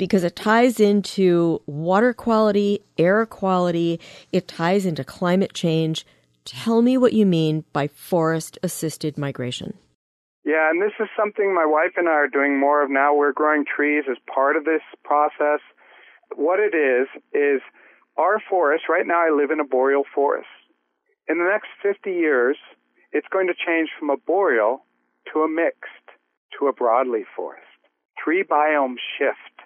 because 0.00 0.24
it 0.24 0.34
ties 0.34 0.80
into 0.80 1.60
water 1.66 2.14
quality, 2.14 2.80
air 2.96 3.26
quality, 3.26 4.00
it 4.32 4.48
ties 4.48 4.86
into 4.86 5.04
climate 5.04 5.52
change. 5.52 6.06
Tell 6.46 6.80
me 6.80 6.96
what 6.96 7.12
you 7.12 7.26
mean 7.26 7.64
by 7.74 7.86
forest 7.86 8.58
assisted 8.62 9.18
migration. 9.18 9.74
Yeah, 10.42 10.70
and 10.70 10.80
this 10.80 10.94
is 10.98 11.08
something 11.14 11.54
my 11.54 11.66
wife 11.66 11.92
and 11.98 12.08
I 12.08 12.12
are 12.12 12.28
doing 12.28 12.58
more 12.58 12.82
of 12.82 12.90
now. 12.90 13.14
We're 13.14 13.34
growing 13.34 13.66
trees 13.66 14.04
as 14.10 14.16
part 14.24 14.56
of 14.56 14.64
this 14.64 14.80
process. 15.04 15.60
What 16.34 16.60
it 16.60 16.74
is, 16.74 17.06
is 17.34 17.60
our 18.16 18.40
forest, 18.48 18.84
right 18.88 19.06
now 19.06 19.20
I 19.20 19.36
live 19.36 19.50
in 19.50 19.60
a 19.60 19.68
boreal 19.68 20.04
forest. 20.14 20.48
In 21.28 21.36
the 21.36 21.44
next 21.44 21.68
50 21.82 22.10
years, 22.10 22.56
it's 23.12 23.28
going 23.30 23.48
to 23.48 23.54
change 23.54 23.90
from 23.98 24.08
a 24.08 24.16
boreal 24.16 24.86
to 25.34 25.40
a 25.40 25.48
mixed 25.48 26.08
to 26.58 26.68
a 26.68 26.72
broadleaf 26.72 27.28
forest. 27.36 27.66
Three 28.24 28.42
biomes 28.42 29.04
shift 29.18 29.59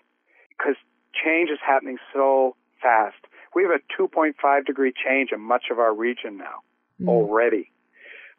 because 0.59 0.77
change 1.13 1.51
is 1.51 1.59
happening 1.65 1.99
so 2.13 2.57
fast. 2.81 3.17
We 3.55 3.63
have 3.63 3.73
a 3.73 4.03
2.5 4.03 4.67
degree 4.67 4.93
change 4.93 5.31
in 5.33 5.41
much 5.41 5.65
of 5.71 5.79
our 5.79 5.95
region 5.95 6.37
now 6.39 6.63
mm. 7.01 7.09
already. 7.09 7.71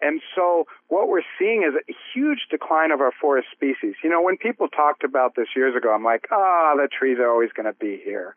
And 0.01 0.21
so 0.35 0.65
what 0.89 1.07
we're 1.07 1.23
seeing 1.39 1.63
is 1.63 1.73
a 1.73 1.93
huge 2.13 2.47
decline 2.51 2.91
of 2.91 2.99
our 2.99 3.13
forest 3.19 3.47
species. 3.51 3.95
You 4.03 4.09
know, 4.09 4.21
when 4.21 4.37
people 4.37 4.67
talked 4.67 5.03
about 5.03 5.35
this 5.35 5.47
years 5.55 5.75
ago, 5.75 5.93
I'm 5.93 6.03
like, 6.03 6.27
ah, 6.31 6.73
oh, 6.73 6.77
the 6.81 6.87
trees 6.87 7.17
are 7.17 7.29
always 7.29 7.51
going 7.55 7.65
to 7.65 7.79
be 7.79 8.01
here. 8.03 8.35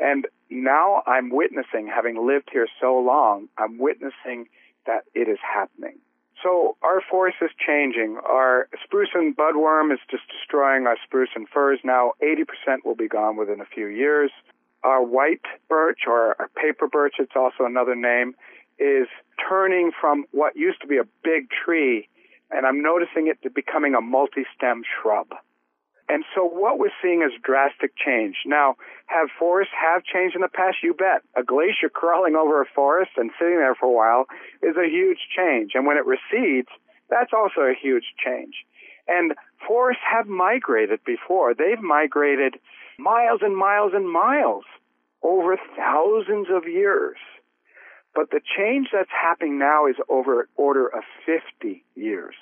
And 0.00 0.26
now 0.50 1.02
I'm 1.06 1.30
witnessing, 1.30 1.90
having 1.92 2.26
lived 2.26 2.48
here 2.52 2.66
so 2.80 2.98
long, 2.98 3.48
I'm 3.58 3.78
witnessing 3.78 4.48
that 4.86 5.04
it 5.14 5.28
is 5.28 5.38
happening. 5.42 5.98
So 6.44 6.76
our 6.82 7.00
forest 7.10 7.38
is 7.40 7.50
changing. 7.66 8.18
Our 8.22 8.68
spruce 8.84 9.08
and 9.14 9.34
budworm 9.34 9.92
is 9.92 9.98
just 10.10 10.24
destroying 10.28 10.86
our 10.86 10.98
spruce 11.02 11.30
and 11.34 11.48
firs. 11.48 11.80
Now 11.82 12.12
80% 12.22 12.84
will 12.84 12.94
be 12.94 13.08
gone 13.08 13.38
within 13.38 13.62
a 13.62 13.64
few 13.64 13.86
years. 13.86 14.30
Our 14.82 15.02
white 15.02 15.40
birch, 15.70 16.00
or 16.06 16.36
our 16.38 16.50
paper 16.54 16.86
birch, 16.86 17.14
it's 17.18 17.32
also 17.34 17.64
another 17.64 17.94
name, 17.94 18.34
is 18.78 19.08
turning 19.48 19.90
from 19.98 20.26
what 20.32 20.54
used 20.54 20.82
to 20.82 20.86
be 20.86 20.98
a 20.98 21.04
big 21.22 21.48
tree, 21.64 22.06
and 22.50 22.66
I'm 22.66 22.82
noticing 22.82 23.28
it 23.28 23.54
becoming 23.54 23.94
a 23.94 24.02
multi-stem 24.02 24.82
shrub. 24.84 25.28
And 26.08 26.24
so 26.34 26.44
what 26.44 26.78
we're 26.78 26.94
seeing 27.02 27.22
is 27.22 27.32
drastic 27.42 27.92
change. 27.96 28.36
Now, 28.44 28.76
have 29.06 29.28
forests 29.38 29.72
have 29.80 30.04
changed 30.04 30.36
in 30.36 30.42
the 30.42 30.48
past? 30.48 30.78
You 30.82 30.94
bet. 30.94 31.22
A 31.36 31.42
glacier 31.42 31.88
crawling 31.92 32.36
over 32.36 32.60
a 32.60 32.66
forest 32.74 33.12
and 33.16 33.30
sitting 33.38 33.56
there 33.56 33.74
for 33.74 33.86
a 33.86 33.92
while 33.92 34.26
is 34.62 34.76
a 34.76 34.88
huge 34.88 35.18
change. 35.34 35.72
And 35.74 35.86
when 35.86 35.96
it 35.96 36.04
recedes, 36.04 36.68
that's 37.08 37.32
also 37.32 37.62
a 37.62 37.74
huge 37.74 38.04
change. 38.22 38.54
And 39.08 39.34
forests 39.66 40.02
have 40.10 40.26
migrated 40.26 41.00
before. 41.04 41.54
They've 41.54 41.80
migrated 41.80 42.56
miles 42.98 43.40
and 43.42 43.56
miles 43.56 43.92
and 43.94 44.10
miles 44.10 44.64
over 45.22 45.56
thousands 45.76 46.48
of 46.50 46.68
years. 46.68 47.16
But 48.14 48.30
the 48.30 48.40
change 48.56 48.88
that's 48.92 49.10
happening 49.10 49.58
now 49.58 49.86
is 49.86 49.96
over 50.08 50.48
order 50.56 50.86
of 50.86 51.02
50 51.26 51.84
years. 51.96 52.34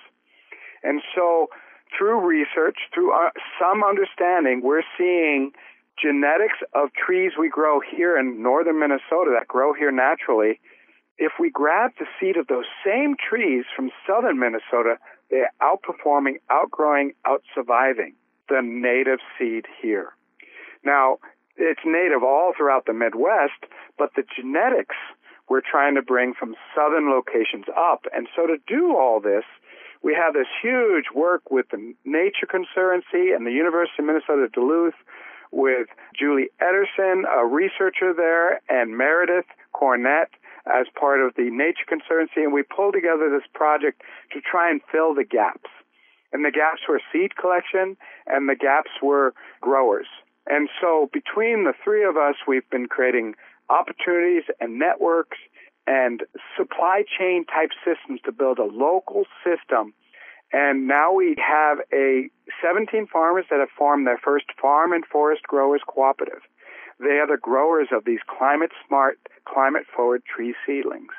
And 0.82 1.00
so 1.14 1.48
through 1.96 2.20
research, 2.26 2.78
through 2.92 3.12
uh, 3.12 3.30
some 3.60 3.82
understanding, 3.84 4.62
we're 4.62 4.82
seeing 4.96 5.52
genetics 6.00 6.58
of 6.74 6.92
trees 6.94 7.32
we 7.38 7.48
grow 7.48 7.80
here 7.80 8.18
in 8.18 8.42
northern 8.42 8.80
Minnesota 8.80 9.36
that 9.38 9.46
grow 9.46 9.72
here 9.72 9.92
naturally. 9.92 10.60
If 11.18 11.32
we 11.38 11.50
grab 11.50 11.92
the 11.98 12.06
seed 12.18 12.36
of 12.36 12.46
those 12.46 12.64
same 12.84 13.16
trees 13.16 13.64
from 13.76 13.90
southern 14.06 14.38
Minnesota, 14.38 14.96
they're 15.30 15.52
outperforming, 15.60 16.40
outgrowing, 16.50 17.12
outsurviving 17.26 18.14
the 18.48 18.60
native 18.62 19.18
seed 19.38 19.66
here. 19.80 20.12
Now, 20.84 21.18
it's 21.56 21.80
native 21.84 22.22
all 22.22 22.52
throughout 22.56 22.86
the 22.86 22.92
Midwest, 22.92 23.66
but 23.98 24.10
the 24.16 24.24
genetics 24.34 24.96
we're 25.48 25.60
trying 25.60 25.94
to 25.94 26.02
bring 26.02 26.34
from 26.34 26.54
southern 26.74 27.10
locations 27.10 27.66
up. 27.76 28.06
And 28.14 28.26
so 28.34 28.46
to 28.46 28.56
do 28.66 28.96
all 28.96 29.20
this, 29.20 29.44
we 30.02 30.14
have 30.14 30.34
this 30.34 30.48
huge 30.60 31.06
work 31.14 31.50
with 31.50 31.66
the 31.70 31.94
Nature 32.04 32.46
Conservancy 32.50 33.32
and 33.32 33.46
the 33.46 33.52
University 33.52 34.00
of 34.00 34.06
Minnesota 34.06 34.48
Duluth 34.52 34.98
with 35.52 35.86
Julie 36.18 36.48
Etterson, 36.60 37.22
a 37.28 37.46
researcher 37.46 38.12
there, 38.16 38.60
and 38.68 38.96
Meredith 38.96 39.46
Cornett 39.74 40.32
as 40.66 40.86
part 40.98 41.20
of 41.20 41.34
the 41.36 41.50
Nature 41.50 41.86
Conservancy. 41.88 42.42
And 42.42 42.52
we 42.52 42.62
pulled 42.62 42.94
together 42.94 43.30
this 43.30 43.46
project 43.54 44.02
to 44.32 44.40
try 44.40 44.70
and 44.70 44.80
fill 44.90 45.14
the 45.14 45.24
gaps. 45.24 45.70
And 46.32 46.44
the 46.44 46.50
gaps 46.50 46.80
were 46.88 47.00
seed 47.12 47.36
collection 47.36 47.96
and 48.26 48.48
the 48.48 48.56
gaps 48.56 48.90
were 49.02 49.34
growers. 49.60 50.06
And 50.46 50.68
so 50.80 51.10
between 51.12 51.64
the 51.64 51.74
three 51.84 52.04
of 52.04 52.16
us, 52.16 52.34
we've 52.48 52.68
been 52.70 52.86
creating 52.86 53.34
opportunities 53.68 54.44
and 54.60 54.78
networks 54.78 55.38
and 55.86 56.22
supply 56.56 57.02
chain 57.18 57.44
type 57.44 57.70
systems 57.84 58.20
to 58.24 58.32
build 58.32 58.58
a 58.58 58.64
local 58.64 59.24
system. 59.44 59.94
And 60.52 60.86
now 60.86 61.12
we 61.12 61.34
have 61.38 61.78
a 61.92 62.28
17 62.62 63.06
farmers 63.06 63.46
that 63.50 63.60
have 63.60 63.70
formed 63.76 64.06
their 64.06 64.18
first 64.22 64.46
farm 64.60 64.92
and 64.92 65.04
forest 65.04 65.42
growers 65.44 65.80
cooperative. 65.86 66.42
They 67.00 67.18
are 67.18 67.26
the 67.26 67.40
growers 67.40 67.88
of 67.90 68.04
these 68.04 68.20
climate 68.26 68.70
smart, 68.86 69.18
climate 69.44 69.84
forward 69.94 70.22
tree 70.24 70.54
seedlings. 70.66 71.12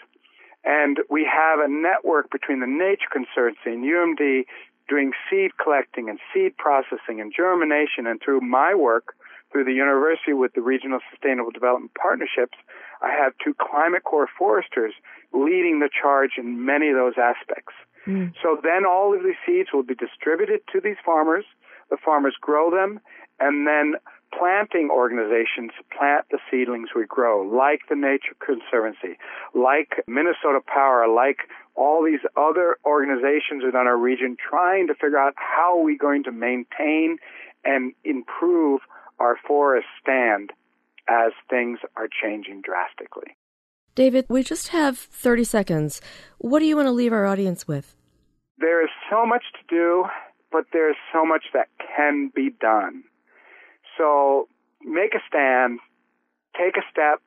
And 0.63 0.99
we 1.09 1.25
have 1.25 1.59
a 1.59 1.67
network 1.67 2.31
between 2.31 2.61
the 2.61 2.67
Nature 2.67 3.09
Conservancy 3.11 3.71
and 3.71 3.83
UMD 3.83 4.45
doing 4.87 5.11
seed 5.29 5.51
collecting 5.57 6.09
and 6.09 6.19
seed 6.33 6.55
processing 6.57 7.19
and 7.19 7.33
germination. 7.35 8.07
And 8.07 8.21
through 8.23 8.41
my 8.41 8.73
work, 8.75 9.15
through 9.51 9.65
the 9.65 9.73
university 9.73 10.33
with 10.33 10.53
the 10.53 10.61
Regional 10.61 10.99
Sustainable 11.11 11.51
Development 11.51 11.91
Partnerships, 11.93 12.57
I 13.03 13.11
have 13.11 13.33
two 13.43 13.53
Climate 13.53 14.03
Corps 14.03 14.29
foresters 14.39 14.93
leading 15.33 15.79
the 15.79 15.89
charge 15.89 16.31
in 16.37 16.65
many 16.65 16.89
of 16.89 16.95
those 16.95 17.15
aspects. 17.17 17.73
Mm. 18.07 18.33
So 18.41 18.57
then 18.61 18.85
all 18.85 19.13
of 19.13 19.23
these 19.23 19.35
seeds 19.45 19.69
will 19.73 19.83
be 19.83 19.95
distributed 19.95 20.61
to 20.71 20.79
these 20.81 20.95
farmers. 21.05 21.45
The 21.89 21.97
farmers 21.97 22.35
grow 22.39 22.71
them, 22.71 22.99
and 23.39 23.67
then 23.67 23.95
planting 24.37 24.89
organizations 24.89 25.71
plant 25.95 26.25
the 26.31 26.39
seedlings 26.49 26.89
we 26.95 27.05
grow, 27.05 27.41
like 27.41 27.81
the 27.89 27.95
Nature 27.95 28.35
Conservancy, 28.39 29.17
like 29.53 30.03
Minnesota 30.07 30.59
Power, 30.65 31.07
like 31.07 31.39
all 31.75 32.03
these 32.03 32.23
other 32.35 32.77
organizations 32.85 33.63
within 33.63 33.85
our 33.87 33.97
region, 33.97 34.37
trying 34.37 34.87
to 34.87 34.95
figure 34.95 35.19
out 35.19 35.33
how 35.35 35.77
we 35.77 35.95
are 35.95 35.97
going 35.97 36.23
to 36.23 36.31
maintain 36.31 37.17
and 37.63 37.93
improve 38.03 38.81
our 39.19 39.37
forest 39.47 39.87
stand 40.01 40.51
as 41.09 41.31
things 41.49 41.79
are 41.95 42.07
changing 42.07 42.61
drastically. 42.61 43.35
David, 43.95 44.25
we 44.27 44.43
just 44.43 44.69
have 44.69 44.97
30 44.97 45.43
seconds. 45.43 46.01
What 46.39 46.59
do 46.59 46.65
you 46.65 46.75
want 46.75 46.87
to 46.87 46.91
leave 46.91 47.13
our 47.13 47.25
audience 47.25 47.67
with? 47.67 47.95
There 48.57 48.83
is 48.83 48.89
so 49.09 49.25
much 49.25 49.43
to 49.53 49.75
do, 49.75 50.05
but 50.51 50.65
there's 50.73 50.95
so 51.11 51.25
much 51.25 51.45
that 51.53 51.67
can 51.95 52.31
be 52.33 52.49
done. 52.59 53.03
So 53.97 54.47
make 54.81 55.13
a 55.13 55.19
stand, 55.27 55.79
take 56.57 56.77
a 56.77 56.85
step, 56.91 57.21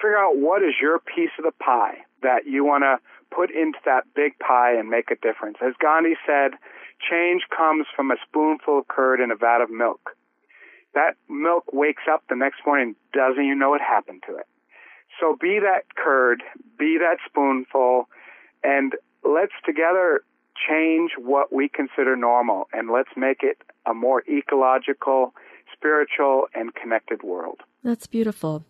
figure 0.00 0.16
out 0.16 0.36
what 0.36 0.62
is 0.62 0.74
your 0.80 0.98
piece 0.98 1.30
of 1.38 1.44
the 1.44 1.52
pie 1.52 1.98
that 2.22 2.46
you 2.46 2.64
want 2.64 2.84
to 2.84 2.96
put 3.34 3.50
into 3.50 3.78
that 3.84 4.04
big 4.14 4.38
pie 4.38 4.74
and 4.78 4.88
make 4.88 5.10
a 5.10 5.16
difference. 5.16 5.58
As 5.60 5.74
Gandhi 5.80 6.16
said, 6.26 6.52
change 7.10 7.42
comes 7.54 7.86
from 7.94 8.10
a 8.10 8.16
spoonful 8.26 8.78
of 8.78 8.88
curd 8.88 9.20
in 9.20 9.30
a 9.30 9.36
vat 9.36 9.60
of 9.60 9.70
milk. 9.70 10.16
That 10.96 11.14
milk 11.28 11.72
wakes 11.74 12.04
up 12.10 12.24
the 12.28 12.36
next 12.36 12.60
morning, 12.66 12.96
doesn't 13.12 13.44
even 13.44 13.58
know 13.58 13.70
what 13.70 13.82
happened 13.82 14.22
to 14.26 14.36
it. 14.36 14.46
So 15.20 15.36
be 15.38 15.60
that 15.60 15.94
curd, 15.94 16.42
be 16.78 16.96
that 16.98 17.18
spoonful, 17.26 18.08
and 18.64 18.94
let's 19.22 19.52
together 19.64 20.22
change 20.68 21.12
what 21.18 21.52
we 21.52 21.68
consider 21.68 22.16
normal 22.16 22.66
and 22.72 22.90
let's 22.90 23.10
make 23.14 23.42
it 23.42 23.58
a 23.84 23.92
more 23.92 24.22
ecological, 24.26 25.34
spiritual, 25.70 26.46
and 26.54 26.74
connected 26.74 27.22
world. 27.22 27.60
That's 27.86 28.06
beautiful. 28.08 28.64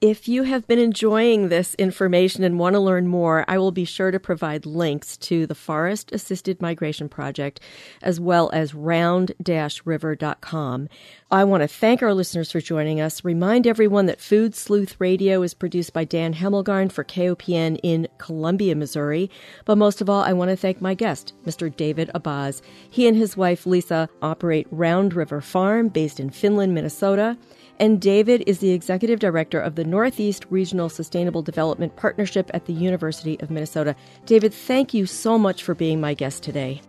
If 0.00 0.26
you 0.26 0.42
have 0.42 0.66
been 0.66 0.80
enjoying 0.80 1.50
this 1.50 1.76
information 1.76 2.42
and 2.42 2.58
want 2.58 2.74
to 2.74 2.80
learn 2.80 3.06
more, 3.06 3.44
I 3.46 3.58
will 3.58 3.70
be 3.70 3.84
sure 3.84 4.10
to 4.10 4.18
provide 4.18 4.66
links 4.66 5.16
to 5.18 5.46
the 5.46 5.54
Forest 5.54 6.10
Assisted 6.10 6.60
Migration 6.60 7.08
Project 7.08 7.60
as 8.02 8.18
well 8.18 8.50
as 8.52 8.74
round-river.com. 8.74 10.88
I 11.30 11.44
want 11.44 11.62
to 11.62 11.68
thank 11.68 12.02
our 12.02 12.12
listeners 12.12 12.50
for 12.50 12.60
joining 12.60 13.00
us. 13.00 13.24
Remind 13.24 13.68
everyone 13.68 14.06
that 14.06 14.20
Food 14.20 14.56
Sleuth 14.56 14.96
Radio 14.98 15.42
is 15.42 15.54
produced 15.54 15.92
by 15.92 16.02
Dan 16.02 16.34
Hemmelgarn 16.34 16.90
for 16.90 17.04
KOPN 17.04 17.78
in 17.84 18.08
Columbia, 18.18 18.74
Missouri. 18.74 19.30
But 19.64 19.78
most 19.78 20.00
of 20.00 20.10
all, 20.10 20.22
I 20.22 20.32
want 20.32 20.50
to 20.50 20.56
thank 20.56 20.80
my 20.80 20.94
guest, 20.94 21.34
Mr. 21.44 21.74
David 21.74 22.10
Abazs. 22.16 22.62
He 22.90 23.06
and 23.06 23.16
his 23.16 23.36
wife, 23.36 23.64
Lisa, 23.64 24.08
operate 24.22 24.66
Round 24.72 25.14
River 25.14 25.40
Farm 25.40 25.86
based 25.86 26.18
in 26.18 26.30
Finland, 26.30 26.74
Minnesota. 26.74 27.38
And 27.78 28.00
David 28.00 28.42
is 28.46 28.60
the 28.60 28.70
executive 28.70 29.18
director 29.18 29.60
of 29.60 29.74
the 29.74 29.84
Northeast 29.84 30.46
Regional 30.48 30.88
Sustainable 30.88 31.42
Development 31.42 31.94
Partnership 31.96 32.50
at 32.54 32.64
the 32.64 32.72
University 32.72 33.38
of 33.40 33.50
Minnesota. 33.50 33.94
David, 34.24 34.54
thank 34.54 34.94
you 34.94 35.04
so 35.06 35.38
much 35.38 35.62
for 35.62 35.74
being 35.74 36.00
my 36.00 36.14
guest 36.14 36.42
today. 36.42 36.80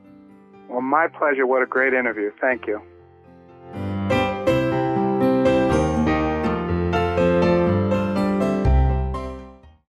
Well, 0.69 0.81
my 0.81 1.07
pleasure. 1.07 1.45
What 1.45 1.61
a 1.61 1.65
great 1.65 1.93
interview. 1.93 2.31
Thank 2.39 2.67
you. 2.67 2.81